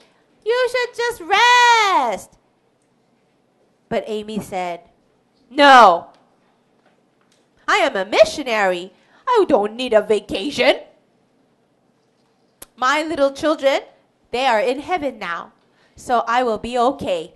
You 0.46 0.70
should 0.72 0.96
just 0.96 1.22
rest. 1.22 2.38
But 3.90 4.04
Amy 4.06 4.40
said, 4.40 4.82
No. 5.50 6.08
I 7.68 7.78
am 7.78 7.96
a 7.96 8.06
missionary. 8.06 8.94
I 9.28 9.46
don't 9.48 9.76
need 9.76 9.94
a 9.94 10.02
vacation. 10.02 10.82
My 12.76 13.04
little 13.04 13.32
children, 13.32 13.82
they 14.32 14.46
are 14.46 14.60
in 14.60 14.80
heaven 14.80 15.20
now, 15.20 15.54
so 15.96 16.24
I 16.28 16.44
will 16.44 16.58
be 16.58 16.78
okay. 16.78 17.34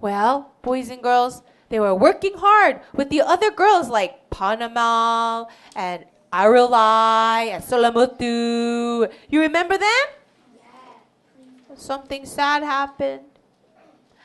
Well, 0.00 0.52
boys 0.62 0.90
and 0.90 1.02
girls, 1.02 1.42
they 1.68 1.80
were 1.80 1.94
working 1.94 2.34
hard 2.36 2.80
with 2.92 3.10
the 3.10 3.20
other 3.20 3.50
girls 3.50 3.88
like 3.88 4.30
Panama 4.30 5.46
and 5.74 6.04
Arulai 6.32 7.48
and 7.50 7.62
Solamutu. 7.62 9.10
You 9.28 9.40
remember 9.40 9.78
them? 9.78 10.06
Yes. 10.54 11.80
Something 11.80 12.26
sad 12.26 12.62
happened. 12.62 13.24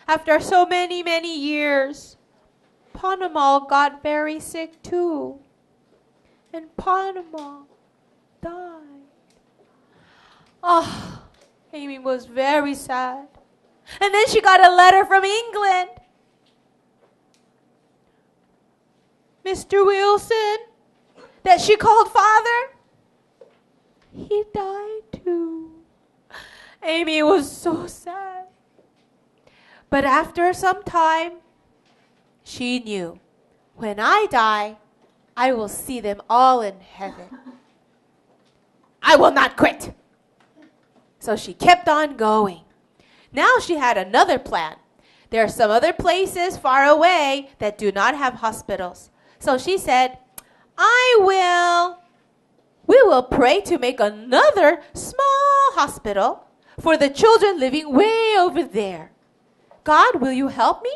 After 0.08 0.40
so 0.40 0.66
many, 0.66 1.04
many 1.04 1.38
years, 1.38 2.18
Panama 2.94 3.60
got 3.60 4.02
very 4.02 4.40
sick 4.40 4.82
too. 4.82 5.40
And 6.52 6.76
Panama 6.78 7.64
died. 8.42 9.06
Oh, 10.64 11.22
Amy 11.72 12.00
was 12.00 12.26
very 12.26 12.74
sad. 12.74 13.28
And 14.02 14.14
then 14.14 14.28
she 14.28 14.42
got 14.42 14.66
a 14.66 14.76
letter 14.76 15.06
from 15.06 15.24
England. 15.24 15.90
Mr. 19.50 19.84
Wilson, 19.84 20.58
that 21.42 21.60
she 21.60 21.76
called 21.76 22.12
father, 22.12 22.60
he 24.14 24.44
died 24.54 25.02
too. 25.12 25.72
Amy 26.84 27.24
was 27.24 27.52
so 27.52 27.88
sad. 27.88 28.46
But 29.90 30.06
after 30.06 30.54
some 30.54 30.84
time, 30.84 31.38
she 32.44 32.78
knew 32.78 33.20
when 33.76 34.00
I 34.00 34.28
die, 34.30 34.78
I 35.36 35.54
will 35.54 35.68
see 35.68 36.00
them 36.00 36.22
all 36.30 36.62
in 36.62 36.80
heaven. 36.82 37.30
I 39.02 39.16
will 39.16 39.32
not 39.32 39.58
quit. 39.58 39.96
So 41.18 41.36
she 41.36 41.56
kept 41.56 41.90
on 41.90 42.18
going. 42.18 42.62
Now 43.34 43.58
she 43.60 43.78
had 43.78 43.98
another 43.98 44.38
plan. 44.38 44.76
There 45.32 45.44
are 45.44 45.50
some 45.50 45.72
other 45.72 45.94
places 45.94 46.56
far 46.56 46.86
away 46.86 47.50
that 47.58 47.80
do 47.80 47.92
not 47.92 48.16
have 48.16 48.36
hospitals. 48.36 49.10
So 49.40 49.58
she 49.58 49.78
said, 49.78 50.18
I 50.78 51.18
will, 51.20 52.00
we 52.86 53.02
will 53.04 53.24
pray 53.24 53.62
to 53.62 53.78
make 53.78 54.00
another 54.00 54.82
small 54.94 55.74
hospital 55.74 56.46
for 56.80 56.98
the 56.98 57.10
children 57.10 57.60
living 57.60 57.94
way 57.94 58.36
over 58.38 58.64
there. 58.64 59.12
God, 59.84 60.22
will 60.22 60.34
you 60.34 60.50
help 60.50 60.84
me? 60.84 60.94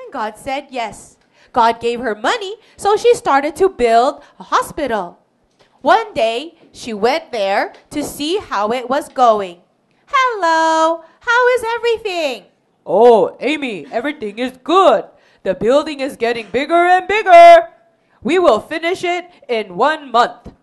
And 0.00 0.12
God 0.12 0.38
said, 0.38 0.68
Yes. 0.70 1.16
God 1.52 1.80
gave 1.80 2.00
her 2.00 2.14
money, 2.14 2.56
so 2.76 2.96
she 2.96 3.14
started 3.14 3.56
to 3.56 3.70
build 3.70 4.22
a 4.38 4.42
hospital. 4.42 5.18
One 5.80 6.12
day, 6.12 6.58
she 6.70 6.92
went 6.92 7.32
there 7.32 7.72
to 7.90 8.04
see 8.04 8.36
how 8.38 8.72
it 8.72 8.90
was 8.90 9.08
going. 9.08 9.62
Hello, 10.06 11.02
how 11.20 11.48
is 11.54 11.64
everything? 11.76 12.44
Oh, 12.84 13.36
Amy, 13.40 13.86
everything 13.90 14.38
is 14.38 14.58
good. 14.62 15.06
The 15.45 15.55
building 15.55 15.99
is 15.99 16.15
getting 16.15 16.47
bigger 16.51 16.85
and 16.85 17.07
bigger. 17.07 17.69
We 18.21 18.37
will 18.37 18.59
finish 18.59 19.03
it 19.03 19.29
in 19.49 19.75
one 19.75 20.11
month. 20.11 20.53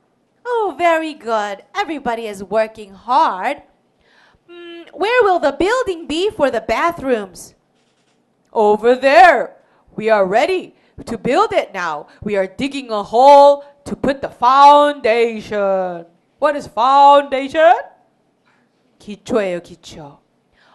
Oh, 0.46 0.74
very 0.78 1.14
good. 1.14 1.64
Everybody 1.74 2.26
is 2.26 2.42
working 2.44 2.94
hard. 2.94 3.62
Mm, 4.50 4.88
where 4.92 5.22
will 5.22 5.38
the 5.38 5.52
building 5.52 6.06
be 6.06 6.30
for 6.30 6.50
the 6.50 6.60
bathrooms? 6.60 7.54
Over 8.52 8.94
there. 8.94 9.56
We 9.94 10.08
are 10.08 10.24
ready 10.24 10.74
to 11.04 11.18
build 11.18 11.52
it 11.52 11.74
now. 11.74 12.06
We 12.22 12.36
are 12.36 12.46
digging 12.46 12.90
a 12.90 13.02
hole 13.02 13.64
to 13.84 13.96
put 13.96 14.22
the 14.22 14.30
foundation. 14.30 16.06
What 16.38 16.56
is 16.56 16.66
foundation? 16.66 17.74
기초예요, 18.98 19.60
기초. 19.60 20.18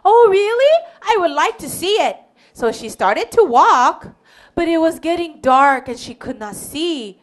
Oh, 0.04 0.28
really? 0.30 0.86
I 1.02 1.18
would 1.20 1.32
like 1.32 1.58
to 1.60 1.70
see 1.70 1.96
it. 2.02 2.18
So 2.59 2.73
she 2.73 2.89
started 2.89 3.31
to 3.39 3.45
walk, 3.45 4.17
but 4.57 4.67
it 4.67 4.79
was 4.79 4.99
getting 4.99 5.41
dark 5.41 5.87
and 5.87 5.97
she 5.97 6.13
could 6.13 6.41
not 6.41 6.57
see. 6.57 7.23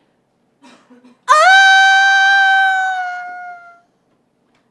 Ah! 1.27 1.35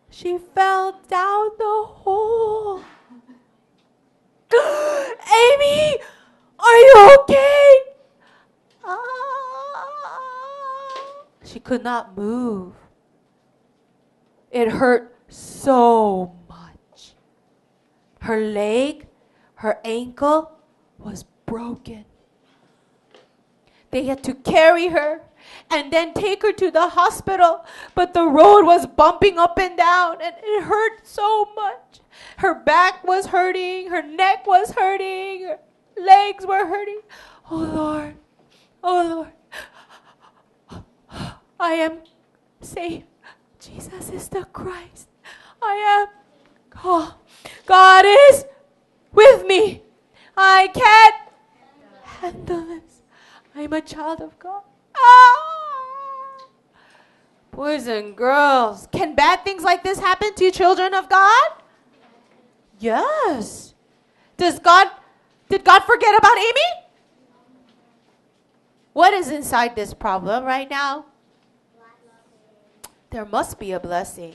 She 0.08 0.38
fell 0.38 1.02
down 1.06 1.50
the 1.58 1.82
hole. 1.84 2.78
Amy, 4.54 5.98
are 6.58 6.76
you 6.78 7.18
okay? 7.20 7.76
Ah! 8.86 9.04
She 11.44 11.60
could 11.60 11.84
not 11.84 12.16
move. 12.16 12.72
It 14.50 14.70
hurt 14.70 15.14
so 15.28 16.34
much. 16.48 17.16
Her 18.20 18.40
leg, 18.40 19.08
her 19.64 19.80
ankle 19.82 20.52
was 20.98 21.24
broken. 21.46 22.04
They 23.92 24.04
had 24.04 24.22
to 24.24 24.34
carry 24.34 24.88
her 24.88 25.22
and 25.70 25.90
then 25.90 26.12
take 26.12 26.42
her 26.42 26.52
to 26.52 26.70
the 26.70 26.90
hospital, 26.90 27.64
but 27.94 28.12
the 28.12 28.26
road 28.26 28.66
was 28.66 28.86
bumping 28.86 29.38
up 29.38 29.58
and 29.58 29.74
down 29.74 30.18
and 30.20 30.34
it 30.42 30.64
hurt 30.64 31.06
so 31.06 31.48
much. 31.54 32.00
Her 32.36 32.54
back 32.54 33.04
was 33.04 33.24
hurting, 33.24 33.88
her 33.88 34.02
neck 34.02 34.46
was 34.46 34.72
hurting, 34.72 35.44
her 35.44 35.58
legs 35.96 36.44
were 36.44 36.66
hurting. 36.66 37.00
Oh 37.50 37.56
Lord, 37.56 38.16
oh 38.82 39.30
Lord, 40.70 40.82
I 41.58 41.72
am 41.72 42.00
safe. 42.60 43.04
Jesus 43.58 44.10
is 44.10 44.28
the 44.28 44.44
Christ. 44.44 45.08
I 45.62 46.02
am. 46.02 46.08
Oh, 46.84 47.16
God 47.64 48.04
is 48.04 48.44
with. 49.12 49.43
I 50.36 50.68
can't 50.68 51.14
handle 52.02 52.66
this. 52.66 53.02
I'm 53.54 53.72
a 53.72 53.80
child 53.80 54.20
of 54.20 54.38
God. 54.38 54.62
Ah! 54.96 56.46
Boys 57.50 57.86
and 57.86 58.16
girls, 58.16 58.88
can 58.90 59.14
bad 59.14 59.44
things 59.44 59.62
like 59.62 59.84
this 59.84 60.00
happen 60.00 60.34
to 60.34 60.50
children 60.50 60.92
of 60.92 61.08
God? 61.08 61.50
Yes. 62.80 63.74
Does 64.36 64.58
God 64.58 64.88
did 65.48 65.64
God 65.64 65.84
forget 65.84 66.18
about 66.18 66.36
Amy? 66.36 66.84
What 68.92 69.12
is 69.12 69.30
inside 69.30 69.76
this 69.76 69.94
problem 69.94 70.44
right 70.44 70.68
now? 70.68 71.06
There 73.10 73.24
must 73.24 73.58
be 73.58 73.72
a 73.72 73.78
blessing. 73.78 74.34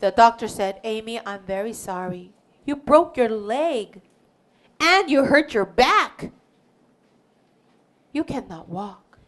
The 0.00 0.10
doctor 0.10 0.48
said, 0.48 0.80
Amy, 0.84 1.20
I'm 1.24 1.42
very 1.42 1.72
sorry. 1.72 2.32
You 2.66 2.76
broke 2.76 3.16
your 3.16 3.28
leg 3.28 4.02
and 4.79 5.09
you 5.09 5.25
hurt 5.25 5.53
your 5.53 5.65
back. 5.65 6.31
You 8.13 8.23
cannot 8.23 8.69
walk. 8.69 9.19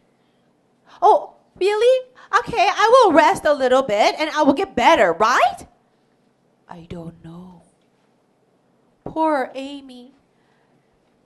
Oh, 1.02 1.34
really? 1.58 2.06
Okay, 2.40 2.68
I 2.68 2.88
will 2.92 3.12
rest 3.12 3.44
a 3.44 3.52
little 3.52 3.82
bit 3.82 4.14
and 4.18 4.30
I 4.30 4.42
will 4.42 4.54
get 4.54 4.74
better, 4.74 5.12
right? 5.12 5.66
I 6.68 6.86
don't 6.88 7.22
know. 7.24 7.62
Poor 9.04 9.50
Amy. 9.54 10.12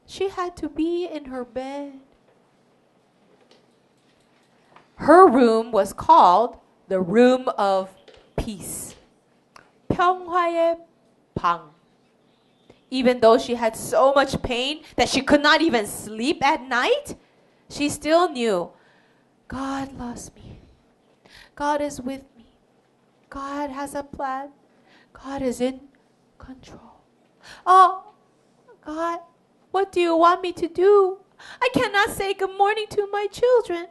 She 0.06 0.28
had 0.28 0.56
to 0.58 0.68
be 0.68 1.06
in 1.06 1.26
her 1.26 1.44
bed. 1.44 2.00
Her 4.96 5.26
room 5.26 5.72
was 5.72 5.92
called 5.92 6.58
the 6.88 7.00
room 7.00 7.48
of 7.58 7.90
peace. 8.36 8.94
평화의 9.88 10.78
방. 11.34 11.70
Even 12.89 13.19
though 13.19 13.37
she 13.37 13.55
had 13.55 13.75
so 13.75 14.13
much 14.13 14.41
pain 14.41 14.83
that 14.95 15.09
she 15.09 15.21
could 15.21 15.43
not 15.43 15.61
even 15.61 15.85
sleep 15.85 16.43
at 16.45 16.61
night, 16.61 17.15
she 17.69 17.89
still 17.89 18.29
knew 18.29 18.71
God 19.47 19.93
loves 19.97 20.31
me. 20.35 20.59
God 21.55 21.81
is 21.81 21.99
with 21.99 22.23
me. 22.37 22.45
God 23.29 23.69
has 23.71 23.95
a 23.95 24.03
plan. 24.03 24.49
God 25.11 25.41
is 25.41 25.59
in 25.59 25.81
control. 26.37 27.01
Oh, 27.65 28.13
God, 28.85 29.19
what 29.71 29.91
do 29.91 29.99
you 29.99 30.15
want 30.15 30.41
me 30.41 30.53
to 30.53 30.67
do? 30.67 31.19
I 31.61 31.69
cannot 31.73 32.09
say 32.11 32.33
good 32.33 32.57
morning 32.57 32.85
to 32.91 33.07
my 33.11 33.27
children. 33.27 33.87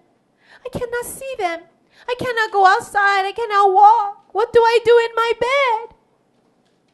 I 0.65 0.69
cannot 0.71 1.05
see 1.05 1.35
them. 1.39 1.61
I 2.09 2.15
cannot 2.19 2.53
go 2.53 2.67
outside. 2.67 3.25
I 3.25 3.33
cannot 3.33 3.73
walk. 3.73 4.35
What 4.35 4.53
do 4.53 4.61
I 4.61 4.79
do 4.85 4.99
in 5.05 5.15
my 5.15 5.33
bed? 5.41 5.97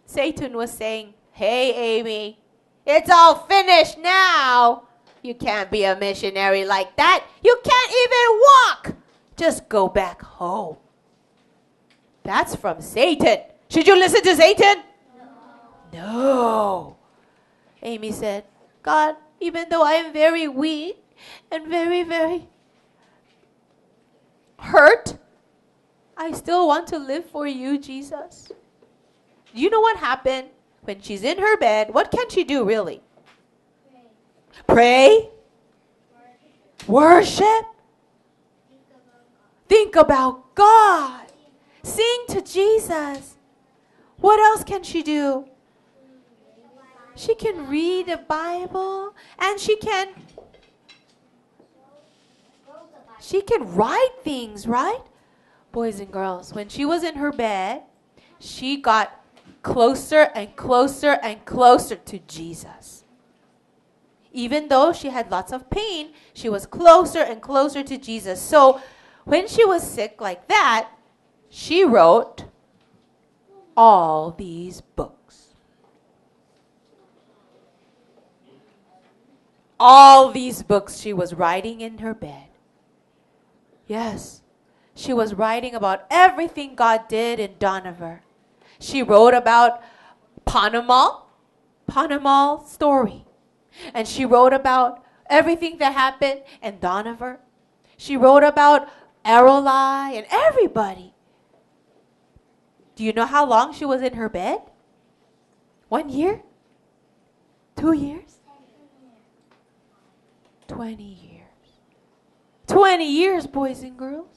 Satan 0.07 0.57
was 0.57 0.71
saying, 0.71 1.15
Hey, 1.33 1.73
Amy, 1.99 2.39
it's 2.85 3.11
all 3.11 3.35
finished 3.35 3.99
now. 3.99 4.85
You 5.23 5.35
can't 5.35 5.71
be 5.71 5.85
a 5.85 5.97
missionary 5.97 6.65
like 6.65 6.95
that. 6.97 7.25
You 7.43 7.59
can't 7.65 7.93
even 8.05 8.41
walk. 8.41 8.97
Just 9.37 9.69
go 9.69 9.89
back 9.89 10.21
home. 10.21 10.77
That's 12.23 12.55
from 12.55 12.81
Satan. 12.83 13.39
Should 13.71 13.87
you 13.87 13.99
listen 13.99 14.23
to 14.23 14.37
Satan? 14.37 14.83
No. 15.93 16.01
no. 16.01 16.97
Amy 17.83 18.13
said, 18.13 18.45
God, 18.83 19.17
even 19.41 19.69
though 19.71 19.83
I 19.83 19.95
am 19.95 20.13
very 20.13 20.49
weak 20.49 21.03
and 21.51 21.67
very, 21.67 22.03
very 22.03 22.47
hurt, 24.59 25.17
I 26.17 26.33
still 26.33 26.69
want 26.69 26.87
to 26.89 26.99
live 26.99 27.25
for 27.25 27.47
you, 27.47 27.79
Jesus. 27.79 28.53
You 29.55 29.71
know 29.71 29.81
what 29.81 29.97
happened 29.97 30.49
when 30.83 31.01
she's 31.01 31.23
in 31.23 31.39
her 31.39 31.57
bed? 31.57 31.95
What 31.95 32.11
can 32.11 32.29
she 32.29 32.45
do 32.45 32.65
really? 32.65 33.01
Pray, 34.67 35.31
worship, 36.87 37.65
think 39.69 39.97
about 39.97 40.55
God, 40.55 41.27
sing 41.83 42.25
to 42.29 42.43
Jesus. 42.43 43.37
What 44.19 44.39
else 44.39 44.63
can 44.63 44.83
she 44.83 45.03
do? 45.03 45.47
She 47.15 47.35
can 47.35 47.69
read 47.69 48.07
the 48.07 48.19
Bible 48.19 49.15
and 49.39 49.59
she 49.59 49.77
can 49.77 50.09
she 53.21 53.41
can 53.41 53.75
write 53.75 54.11
things, 54.23 54.67
right? 54.67 55.01
Boys 55.71 56.01
and 56.01 56.11
girls, 56.11 56.53
when 56.53 56.69
she 56.69 56.85
was 56.85 57.05
in 57.05 57.15
her 57.15 57.33
bed, 57.33 57.83
she 58.41 58.77
got 58.77 59.22
closer 59.63 60.31
and 60.35 60.55
closer 60.57 61.19
and 61.23 61.45
closer 61.45 61.97
to 61.97 62.19
Jesus. 62.21 63.05
Even 64.33 64.69
though 64.69 64.93
she 64.93 65.09
had 65.09 65.31
lots 65.31 65.53
of 65.53 65.71
pain, 65.71 66.13
she 66.33 66.49
was 66.49 66.67
closer 66.67 67.21
and 67.21 67.41
closer 67.41 67.83
to 67.83 67.99
Jesus. 67.99 68.41
So 68.41 68.81
when 69.25 69.47
she 69.47 69.65
was 69.65 69.83
sick 69.83 70.21
like 70.21 70.49
that, 70.49 70.91
she 71.49 71.85
wrote 71.85 72.47
all 73.77 74.31
these 74.33 74.81
books. 74.81 75.55
All 79.79 80.31
these 80.31 80.63
books 80.63 81.01
she 81.01 81.13
was 81.13 81.35
writing 81.35 81.81
in 81.81 81.99
her 81.99 82.15
bed. 82.15 82.49
Yes, 83.87 84.43
she 84.95 85.13
was 85.13 85.35
writing 85.35 85.75
about 85.75 86.07
everything 86.11 86.75
God 86.75 87.09
did 87.09 87.39
in 87.39 87.55
Dohnavur. 87.55 88.21
She 88.83 89.03
wrote 89.03 89.33
about 89.33 89.81
Panama, 90.45 91.21
Panama 91.87 92.65
story. 92.65 93.25
And 93.95 94.09
she 94.09 94.25
wrote 94.25 94.53
about 94.53 95.05
everything 95.31 95.79
that 95.79 95.95
happened 95.95 96.43
in 96.61 96.79
Dohnavur. 96.79 97.39
She 97.97 98.17
wrote 98.17 98.43
about 98.43 98.89
Arulai 99.25 100.17
and 100.17 100.27
everybody. 100.31 101.15
Do 102.97 103.05
you 103.05 103.13
know 103.13 103.25
how 103.25 103.47
long 103.47 103.73
she 103.73 103.85
was 103.85 104.03
in 104.03 104.15
her 104.15 104.29
bed? 104.29 104.61
One 105.89 106.09
year? 106.09 106.43
Two 107.77 107.93
years? 107.93 108.41
20 110.67 111.03
years. 111.03 111.47
20 112.67 113.05
years, 113.09 113.47
boys 113.47 113.83
and 113.83 113.97
girls. 113.97 114.37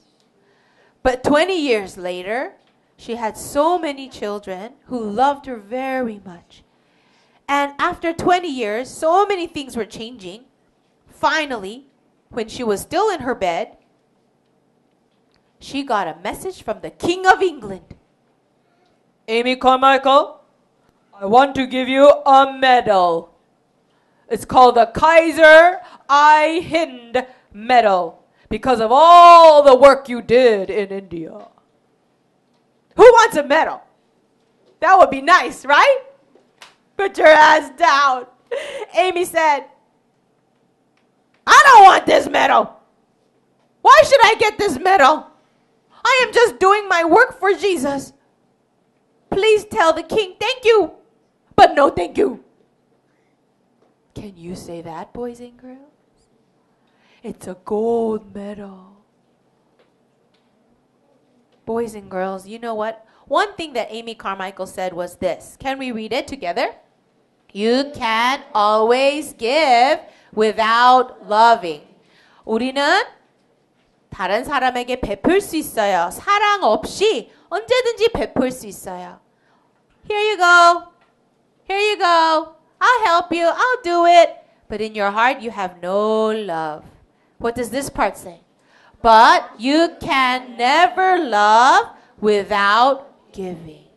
But 1.01 1.23
20 1.23 1.60
years 1.60 1.97
later, 1.97 2.53
she 2.97 3.15
had 3.15 3.38
so 3.38 3.77
many 3.77 4.10
children 4.10 4.73
who 4.86 4.99
loved 4.99 5.45
her 5.45 5.58
very 5.58 6.21
much. 6.25 6.63
And 7.47 7.73
after 7.77 8.13
20 8.13 8.47
years, 8.47 8.89
so 8.89 9.25
many 9.25 9.47
things 9.47 9.75
were 9.75 9.86
changing. 9.86 10.45
Finally, 11.08 11.86
when 12.29 12.47
she 12.47 12.63
was 12.63 12.81
still 12.81 13.10
in 13.10 13.21
her 13.21 13.36
bed, 13.36 13.77
she 15.60 15.84
got 15.84 16.08
a 16.08 16.19
message 16.21 16.63
from 16.63 16.81
the 16.81 16.89
King 16.89 17.25
of 17.25 17.41
England. 17.41 17.95
Amy 19.27 19.55
Carmichael, 19.55 20.41
I 21.13 21.25
want 21.25 21.55
to 21.55 21.65
give 21.65 21.88
you 21.88 22.10
a 22.10 22.53
medal. 22.58 23.36
It's 24.29 24.45
called 24.45 24.75
the 24.75 24.88
Kaiser 24.88 25.79
I 26.10 26.65
Hind 26.69 27.25
Medal 27.53 28.23
because 28.49 28.79
of 28.79 28.91
all 28.91 29.63
the 29.63 29.75
work 29.75 30.10
you 30.10 30.21
did 30.21 30.69
in 30.69 30.89
India. 30.89 31.47
Who 32.95 33.03
wants 33.03 33.38
a 33.38 33.43
medal? 33.43 33.81
That 34.79 34.97
would 34.97 35.10
be 35.10 35.21
nice, 35.21 35.65
right? 35.65 35.99
Put 36.97 37.17
your 37.17 37.27
ass 37.27 37.71
down. 37.77 38.27
Amy 38.95 39.25
said, 39.25 39.65
I 41.47 41.62
don't 41.65 41.84
want 41.84 42.05
this 42.05 42.27
medal. 42.27 42.75
Why 43.81 44.01
should 44.05 44.23
I 44.23 44.36
get 44.39 44.58
this 44.58 44.79
medal? 44.79 45.27
I 46.03 46.23
am 46.25 46.34
just 46.34 46.60
doing 46.60 46.88
my 46.88 47.03
work 47.03 47.39
for 47.39 47.53
Jesus. 47.53 48.13
Please 49.29 49.65
tell 49.65 49.91
the 49.91 50.03
king 50.03 50.36
thank 50.39 50.63
you, 50.63 50.91
but 51.55 51.75
no 51.75 51.89
thank 51.89 52.17
you. 52.17 52.43
Can 54.13 54.38
you 54.38 54.55
say 54.55 54.81
that, 54.81 55.13
boys 55.13 55.39
and 55.39 55.58
girls? 55.58 55.79
It's 57.21 57.47
a 57.47 57.58
gold 57.65 58.34
medal. 58.34 58.94
Boys 61.66 61.94
and 61.94 62.11
girls, 62.11 62.46
you 62.46 62.59
know 62.59 62.74
what? 62.74 63.06
One 63.26 63.54
thing 63.54 63.74
that 63.74 63.88
Amy 63.90 64.14
Carmichael 64.14 64.66
said 64.66 64.92
was 64.92 65.16
this. 65.16 65.56
Can 65.61 65.78
we 65.78 65.92
read 65.92 66.12
it 66.12 66.26
together? 66.26 66.74
You 67.52 67.92
can 67.94 68.42
always 68.54 69.35
give 69.35 70.00
without 70.35 71.28
loving. 71.28 71.83
우리는 72.44 72.83
다른 74.11 74.44
사람에게 74.44 75.00
베풀 75.00 75.40
수 75.40 75.56
있어요. 75.56 76.11
사랑 76.11 76.64
없이 76.64 77.30
언제든지 77.48 78.09
베풀 78.12 78.50
수 78.50 78.66
있어요. 78.66 79.20
Here 80.09 80.20
you 80.20 80.37
go. 80.37 80.92
Here 81.68 81.80
you 81.80 81.96
go. 81.98 82.56
I'll 82.80 83.04
help 83.04 83.33
you. 83.33 83.46
I'll 83.46 83.83
do 83.85 84.06
it. 84.06 84.30
But 84.68 84.80
in 84.80 84.94
your 84.94 85.11
heart, 85.11 85.40
you 85.40 85.50
have 85.50 85.80
no 85.80 86.30
love. 86.30 86.85
What 87.38 87.54
does 87.54 87.70
this 87.70 87.90
part 87.90 88.16
say? 88.16 88.40
But 89.02 89.59
you 89.59 89.96
can 90.00 90.56
never 90.56 91.18
love 91.18 91.88
without 92.20 93.06
giving. 93.33 93.88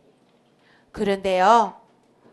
그런데요, 0.92 1.74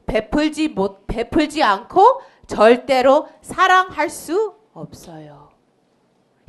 베풀지 0.07 0.69
못, 0.69 1.07
베풀지 1.07 1.63
않고 1.63 2.23
절대로 2.47 3.29
사랑할 3.41 4.11
수 4.11 4.55
없어요. 4.73 5.51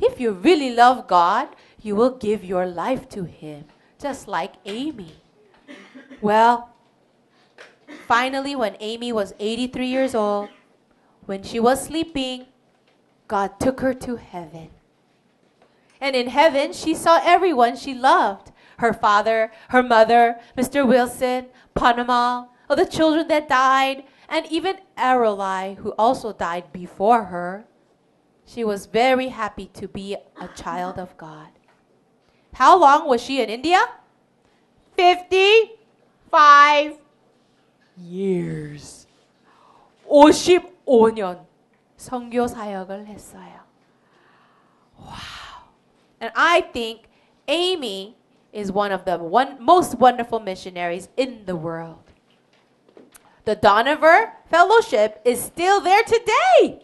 If 0.00 0.20
you 0.20 0.34
really 0.34 0.74
love 0.74 1.06
God, 1.06 1.48
you 1.82 1.96
will 1.96 2.18
give 2.18 2.44
your 2.44 2.66
life 2.66 3.08
to 3.10 3.24
Him, 3.24 3.66
just 3.98 4.28
like 4.28 4.54
Amy. 4.64 5.14
Well, 6.20 6.70
finally, 8.06 8.56
when 8.56 8.76
Amy 8.80 9.12
was 9.12 9.32
83 9.38 9.86
years 9.86 10.14
old, 10.14 10.48
when 11.26 11.42
she 11.42 11.60
was 11.60 11.84
sleeping, 11.84 12.46
God 13.28 13.58
took 13.60 13.80
her 13.80 13.94
to 13.94 14.16
heaven. 14.16 14.70
And 16.00 16.16
in 16.16 16.28
heaven, 16.28 16.72
she 16.72 16.94
saw 16.94 17.20
everyone 17.22 17.76
she 17.76 17.94
loved 17.94 18.50
her 18.78 18.92
father, 18.92 19.52
her 19.68 19.82
mother, 19.82 20.40
Mr. 20.58 20.86
Wilson, 20.86 21.46
Panama, 21.74 22.46
all 22.68 22.76
the 22.76 22.84
children 22.84 23.28
that 23.28 23.48
died, 23.48 24.04
and 24.28 24.44
even 24.50 24.76
Arolai, 24.98 25.76
who 25.76 25.94
also 25.98 26.32
died 26.32 26.72
before 26.72 27.24
her. 27.24 27.64
She 28.44 28.64
was 28.64 28.86
very 28.86 29.28
happy 29.28 29.66
to 29.74 29.86
be 29.86 30.16
a 30.40 30.48
child 30.48 30.98
of 30.98 31.16
God. 31.16 31.48
How 32.54 32.76
long 32.78 33.08
was 33.08 33.22
she 33.22 33.40
in 33.40 33.48
India? 33.48 33.80
55 34.96 36.98
years. 37.96 39.06
55년 40.10 41.46
선교 41.96 42.48
사역을 42.48 43.06
했어요. 43.06 43.60
Wow. 44.98 45.35
And 46.19 46.31
I 46.35 46.61
think 46.61 47.09
Amy 47.47 48.15
is 48.51 48.71
one 48.71 48.91
of 48.91 49.05
the 49.05 49.17
one, 49.17 49.63
most 49.63 49.95
wonderful 49.95 50.39
missionaries 50.39 51.09
in 51.15 51.45
the 51.45 51.55
world. 51.55 52.03
The 53.45 53.55
Dohnavur 53.55 54.31
Fellowship 54.49 55.21
is 55.23 55.41
still 55.41 55.79
there 55.79 56.03
today. 56.03 56.83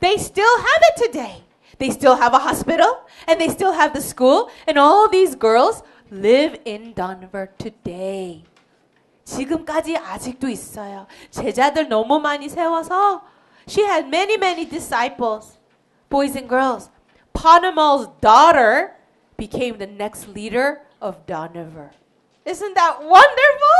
They 0.00 0.16
still 0.16 0.58
have 0.58 0.82
it 0.82 1.02
today. 1.06 1.44
They 1.78 1.90
still 1.90 2.16
have 2.16 2.34
a 2.34 2.38
hospital 2.38 3.00
and 3.26 3.40
they 3.40 3.48
still 3.48 3.72
have 3.72 3.94
the 3.94 4.00
school, 4.00 4.50
and 4.66 4.78
all 4.78 5.08
these 5.08 5.34
girls 5.34 5.82
live 6.10 6.58
in 6.64 6.94
Dohnavur 6.94 7.48
today. 7.58 8.44
지금까지 9.24 9.96
아직도 9.96 10.48
있어요. 10.48 11.06
제자들 11.30 11.88
너무 11.88 12.20
많이 12.20 12.48
세워서 12.48 13.22
she 13.66 13.82
had 13.82 14.06
many 14.08 14.36
many 14.36 14.64
disciples, 14.66 15.58
boys 16.10 16.36
and 16.36 16.48
girls. 16.48 16.90
Ponnammal's 17.34 18.08
daughter 18.20 18.94
became 19.36 19.78
the 19.78 19.86
next 19.86 20.28
leader 20.28 20.82
of 21.00 21.26
Dover. 21.26 21.90
Isn't 22.44 22.74
that 22.74 23.02
wonderful? 23.02 23.78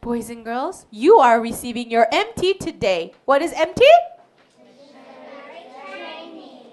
Boys 0.00 0.30
and 0.30 0.44
girls, 0.44 0.86
you 0.90 1.18
are 1.18 1.40
receiving 1.40 1.90
your 1.90 2.06
MT 2.12 2.54
today. 2.54 3.12
What 3.24 3.42
is 3.42 3.52
MT? 3.52 3.84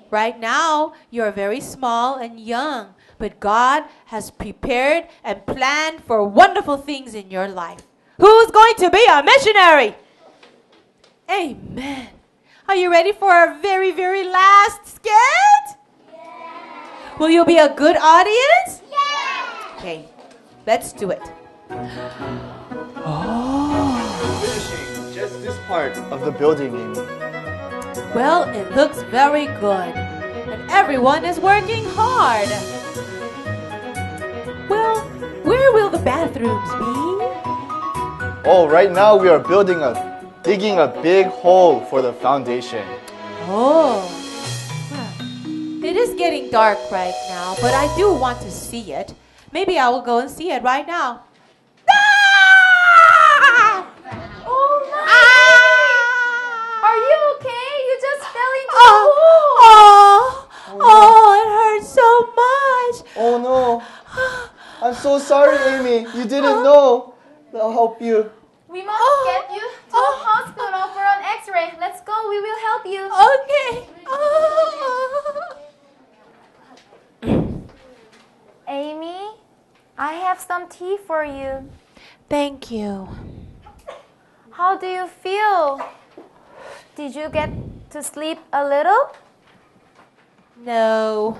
Right 0.10 0.38
now, 0.38 0.94
you're 1.10 1.32
very 1.32 1.62
small 1.62 2.18
and 2.18 2.38
young, 2.38 2.96
but 3.18 3.40
God 3.40 3.86
has 4.08 4.30
prepared 4.30 5.08
and 5.24 5.46
planned 5.46 6.04
for 6.04 6.28
wonderful 6.28 6.76
things 6.76 7.16
in 7.16 7.32
your 7.32 7.48
life. 7.48 7.88
Who's 8.20 8.52
going 8.52 8.76
to 8.76 8.90
be 8.90 9.06
a 9.10 9.24
missionary? 9.24 9.96
Amen. 11.32 12.10
Are 12.68 12.76
you 12.76 12.92
ready 12.92 13.12
for 13.12 13.32
our 13.32 13.60
very, 13.60 13.92
very 13.92 14.24
last 14.24 14.88
skit? 14.88 15.78
Will 17.20 17.30
you 17.30 17.44
be 17.44 17.58
a 17.58 17.74
good 17.74 17.98
audience? 17.98 18.82
Okay, 19.78 20.06
let's 20.68 20.94
do 20.94 21.10
it. 21.10 21.22
Oh. 23.04 23.98
Finishing 24.42 25.14
just 25.14 25.42
this 25.42 25.58
part 25.68 25.98
of 26.12 26.22
the 26.22 26.32
building, 26.32 26.76
Amy. 26.76 27.00
Well, 28.14 28.44
it 28.44 28.76
looks 28.76 29.02
very 29.04 29.48
good, 29.60 29.96
and 29.96 30.70
everyone 30.70 31.26
is 31.26 31.40
working 31.40 31.84
hard. 31.90 32.48
Well, 34.70 35.02
where 35.44 35.72
will 35.74 35.90
the 35.90 36.00
bathrooms 36.00 36.70
be? 36.74 36.86
Oh, 38.46 38.68
right 38.70 38.92
now 38.92 39.16
we 39.18 39.30
are 39.30 39.40
building 39.40 39.82
a, 39.82 39.94
digging 40.52 40.80
a 40.80 40.88
big 41.02 41.28
hole 41.28 41.80
for 41.80 42.02
the 42.02 42.12
foundation. 42.12 42.86
Oh, 43.48 44.04
well, 44.92 45.86
it 45.86 45.96
is 45.96 46.14
getting 46.16 46.52
dark 46.52 46.78
right 46.92 47.16
now, 47.30 47.56
but 47.62 47.74
I 47.74 47.88
do 47.96 48.14
want 48.14 48.42
to 48.42 48.52
see 48.52 48.92
it. 48.92 49.14
Maybe 49.54 49.80
I 49.80 49.88
will 49.88 50.02
go 50.02 50.20
and 50.20 50.30
see 50.30 50.52
it 50.52 50.62
right 50.62 50.86
now. 50.86 51.24
Ah! 51.90 53.88
Oh 54.46 54.92
Ah! 55.08 56.88
Are 56.88 57.00
you 57.08 57.18
okay? 57.36 57.68
You 57.88 57.96
just 58.08 58.24
fell 58.36 58.54
into 58.60 58.76
Oh, 58.76 59.06
oh, 59.64 60.48
oh, 60.84 61.28
it 61.40 61.48
hurts 61.60 61.90
so 61.96 62.08
much. 62.42 62.96
Oh 63.16 63.36
no! 63.40 63.82
I'm 64.86 64.96
so 64.96 65.18
sorry, 65.18 65.56
Amy. 65.76 66.00
You 66.14 66.26
didn't 66.26 66.60
know. 66.68 67.14
I'll 67.56 67.72
help 67.72 68.02
you. 68.02 68.30
We 68.68 68.84
must 68.84 69.26
get 69.26 69.56
you 69.56 69.68
to 69.92 69.98
hospital 70.24 70.88
for 70.96 71.04
an 71.04 71.24
x-ray. 71.38 71.74
Let's 71.80 72.02
go. 72.02 72.16
We 72.30 72.40
will 72.40 72.60
help 72.60 72.86
you. 72.86 73.04
Okay. 73.06 73.88
Oh. 74.08 75.58
Amy, 78.68 79.36
I 79.98 80.14
have 80.14 80.40
some 80.40 80.70
tea 80.70 80.98
for 81.06 81.26
you. 81.26 81.70
Thank 82.30 82.72
you. 82.72 83.10
How 84.52 84.78
do 84.78 84.88
you 84.88 85.08
feel? 85.08 85.82
Did 86.96 87.16
you 87.16 87.30
get 87.30 87.50
to 87.90 88.02
sleep 88.02 88.40
a 88.54 88.64
little? 88.64 89.12
No. 90.58 91.38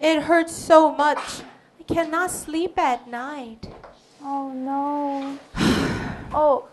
It 0.00 0.22
hurts 0.22 0.52
so 0.52 0.90
much. 0.90 1.42
I 1.78 1.84
cannot 1.84 2.30
sleep 2.30 2.78
at 2.78 3.06
night. 3.06 3.68
Oh 4.22 4.50
no. 4.50 5.38
oh, 6.34 6.68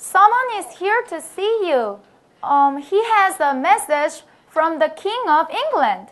someone 0.00 0.48
is 0.56 0.78
here 0.78 1.02
to 1.08 1.20
see 1.20 1.68
you. 1.68 2.00
Um, 2.42 2.78
he 2.80 3.04
has 3.04 3.38
a 3.38 3.54
message 3.54 4.22
from 4.48 4.78
the 4.78 4.88
King 4.88 5.22
of 5.28 5.46
England. 5.50 6.08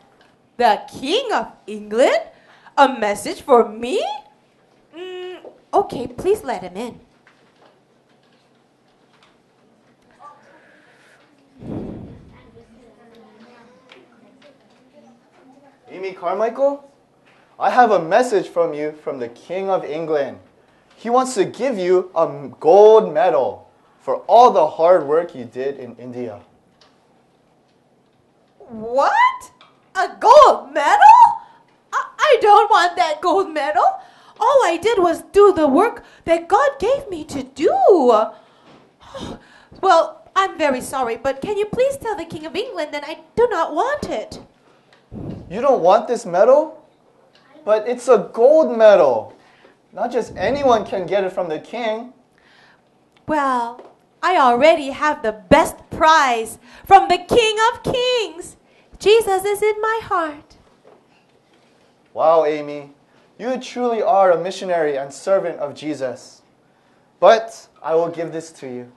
The 0.58 0.82
King 1.00 1.32
of 1.32 1.52
England? 1.66 2.20
A 2.76 2.88
message 2.88 3.40
for 3.40 3.66
me? 3.66 4.04
Mm, 4.94 5.38
okay, 5.72 6.06
please 6.06 6.44
let 6.44 6.62
him 6.62 6.76
in. 6.76 7.00
Amy 15.90 16.12
Carmichael, 16.12 16.92
I 17.58 17.70
have 17.70 17.90
a 17.90 17.98
message 17.98 18.48
from 18.48 18.74
you 18.74 18.92
from 19.02 19.18
the 19.18 19.28
King 19.28 19.70
of 19.70 19.82
England. 19.84 20.38
He 20.94 21.08
wants 21.08 21.34
to 21.34 21.46
give 21.46 21.78
you 21.78 22.10
a 22.14 22.50
gold 22.60 23.14
medal 23.14 23.67
for 24.08 24.24
all 24.26 24.50
the 24.50 24.66
hard 24.66 25.06
work 25.06 25.34
you 25.34 25.44
did 25.44 25.78
in 25.78 25.94
India. 25.96 26.40
What? 28.56 29.52
A 29.94 30.08
gold 30.18 30.72
medal? 30.72 31.20
I, 31.92 32.06
I 32.18 32.38
don't 32.40 32.70
want 32.70 32.96
that 32.96 33.20
gold 33.20 33.52
medal. 33.52 33.84
All 34.40 34.60
I 34.64 34.78
did 34.80 34.98
was 34.98 35.24
do 35.32 35.52
the 35.52 35.68
work 35.68 36.04
that 36.24 36.48
God 36.48 36.70
gave 36.80 37.06
me 37.10 37.22
to 37.24 37.42
do. 37.42 37.76
Well, 39.82 40.26
I'm 40.34 40.56
very 40.56 40.80
sorry, 40.80 41.16
but 41.16 41.42
can 41.42 41.58
you 41.58 41.66
please 41.66 41.98
tell 41.98 42.16
the 42.16 42.24
King 42.24 42.46
of 42.46 42.56
England 42.56 42.94
that 42.94 43.04
I 43.06 43.18
do 43.36 43.46
not 43.50 43.74
want 43.74 44.08
it? 44.08 44.40
You 45.50 45.60
don't 45.60 45.82
want 45.82 46.08
this 46.08 46.24
medal? 46.24 46.82
But 47.62 47.86
it's 47.86 48.08
a 48.08 48.30
gold 48.32 48.74
medal. 48.76 49.36
Not 49.92 50.10
just 50.10 50.34
anyone 50.34 50.86
can 50.86 51.04
get 51.04 51.24
it 51.24 51.32
from 51.34 51.50
the 51.50 51.60
king. 51.60 52.14
Well, 53.26 53.87
I 54.22 54.36
already 54.36 54.90
have 54.90 55.22
the 55.22 55.32
best 55.32 55.76
prize 55.90 56.58
from 56.84 57.08
the 57.08 57.18
King 57.18 57.56
of 57.72 57.82
Kings. 57.82 58.56
Jesus 58.98 59.44
is 59.44 59.62
in 59.62 59.80
my 59.80 60.00
heart. 60.02 60.56
Wow, 62.12 62.44
Amy, 62.44 62.90
you 63.38 63.58
truly 63.60 64.02
are 64.02 64.32
a 64.32 64.42
missionary 64.42 64.96
and 64.96 65.12
servant 65.12 65.58
of 65.60 65.74
Jesus. 65.74 66.42
But 67.20 67.68
I 67.82 67.94
will 67.94 68.08
give 68.08 68.32
this 68.32 68.50
to 68.52 68.66
you. 68.66 68.92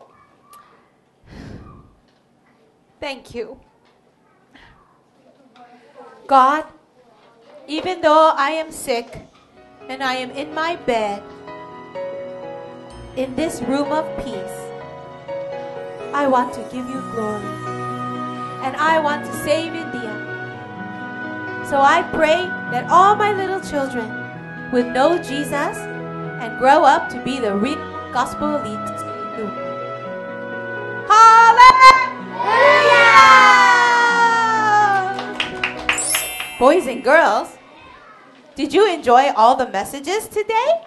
Thank 3.00 3.34
you. 3.34 3.60
God, 6.28 6.66
even 7.68 8.02
though 8.02 8.32
I 8.36 8.52
am 8.52 8.72
sick 8.72 9.22
and 9.90 10.04
I 10.04 10.16
am 10.16 10.32
in 10.32 10.54
my 10.54 10.76
bed, 10.76 11.24
in 13.16 13.36
this 13.36 13.62
room 13.64 13.92
of 13.92 14.06
peace, 14.24 14.61
I 16.14 16.28
want 16.28 16.54
to 16.54 16.62
give 16.72 16.88
you 16.90 17.02
glory. 17.12 17.44
And 18.64 18.76
I 18.76 19.00
want 19.00 19.26
to 19.26 19.34
save 19.44 19.74
India. 19.74 20.14
So 21.68 21.80
I 21.80 22.04
pray 22.14 22.46
that 22.72 22.90
all 22.90 23.16
my 23.16 23.34
little 23.34 23.62
children 23.62 24.10
will 24.72 24.90
know 24.92 25.18
Jesus 25.18 25.78
and 25.78 26.60
grow 26.60 26.84
up 26.84 27.10
to 27.10 27.24
be 27.24 27.40
the 27.40 27.56
real 27.56 27.78
gospel 28.12 28.58
elite. 28.58 28.92
Hallelujah! 31.08 31.78
Boys 36.60 36.88
and 36.88 37.04
girls, 37.04 37.58
did 38.56 38.74
you 38.74 38.88
enjoy 38.92 39.32
all 39.36 39.56
the 39.56 39.70
messages 39.70 40.28
today? 40.28 40.84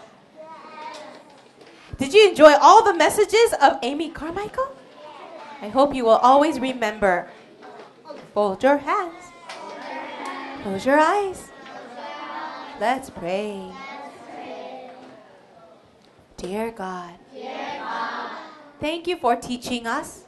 Did 1.99 2.13
you 2.13 2.29
enjoy 2.29 2.55
all 2.61 2.85
the 2.85 2.95
messages 2.95 3.55
of 3.63 3.79
Amy 3.83 4.11
Carmichael? 4.11 4.77
I 5.65 5.69
hope 5.69 5.95
you 5.95 6.05
will 6.05 6.21
always 6.21 6.61
remember. 6.61 7.27
Fold 8.35 8.63
your 8.63 8.77
hands. 8.77 9.33
Close 10.61 10.85
your 10.85 11.01
eyes. 11.01 11.49
Let's 12.79 13.09
pray. 13.09 13.73
Dear 16.37 16.71
God. 16.71 17.15
Thank 18.79 19.09
you 19.09 19.17
for 19.17 19.37
teaching 19.37 19.87
us. 19.87 20.25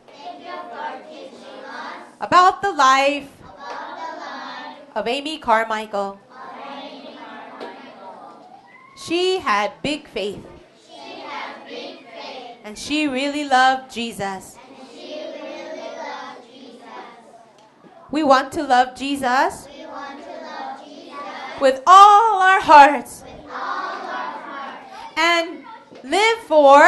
About 2.18 2.62
the 2.62 2.72
life. 2.72 3.28
Of 4.94 5.06
Amy 5.06 5.36
Carmichael. 5.36 6.18
She 8.96 9.36
had 9.40 9.72
big 9.82 10.08
faith. 10.08 10.40
And 12.64 12.78
she 12.78 13.06
really 13.06 13.44
loved 13.44 13.92
Jesus. 13.92 14.56
We 18.16 18.24
want 18.24 18.50
to 18.54 18.62
love 18.62 18.96
Jesus. 18.96 19.68
With 21.60 21.82
all 21.86 22.40
our 22.40 22.60
hearts. 22.62 23.24
And 25.18 25.62
live 26.02 26.38
for. 26.48 26.80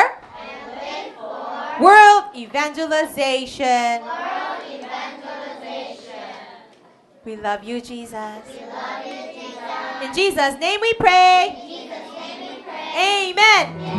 World 1.83 2.25
evangelization. 2.35 4.09
We 7.27 7.37
love 7.37 7.63
you, 7.63 7.83
Jesus. 7.83 8.15
We 8.49 8.65
love 8.65 9.05
you, 9.05 9.21
Jesus. 9.35 10.03
In 10.03 10.15
Jesus' 10.15 10.59
name 10.59 10.81
we 10.81 10.95
pray. 10.95 11.93
Amen. 12.97 13.98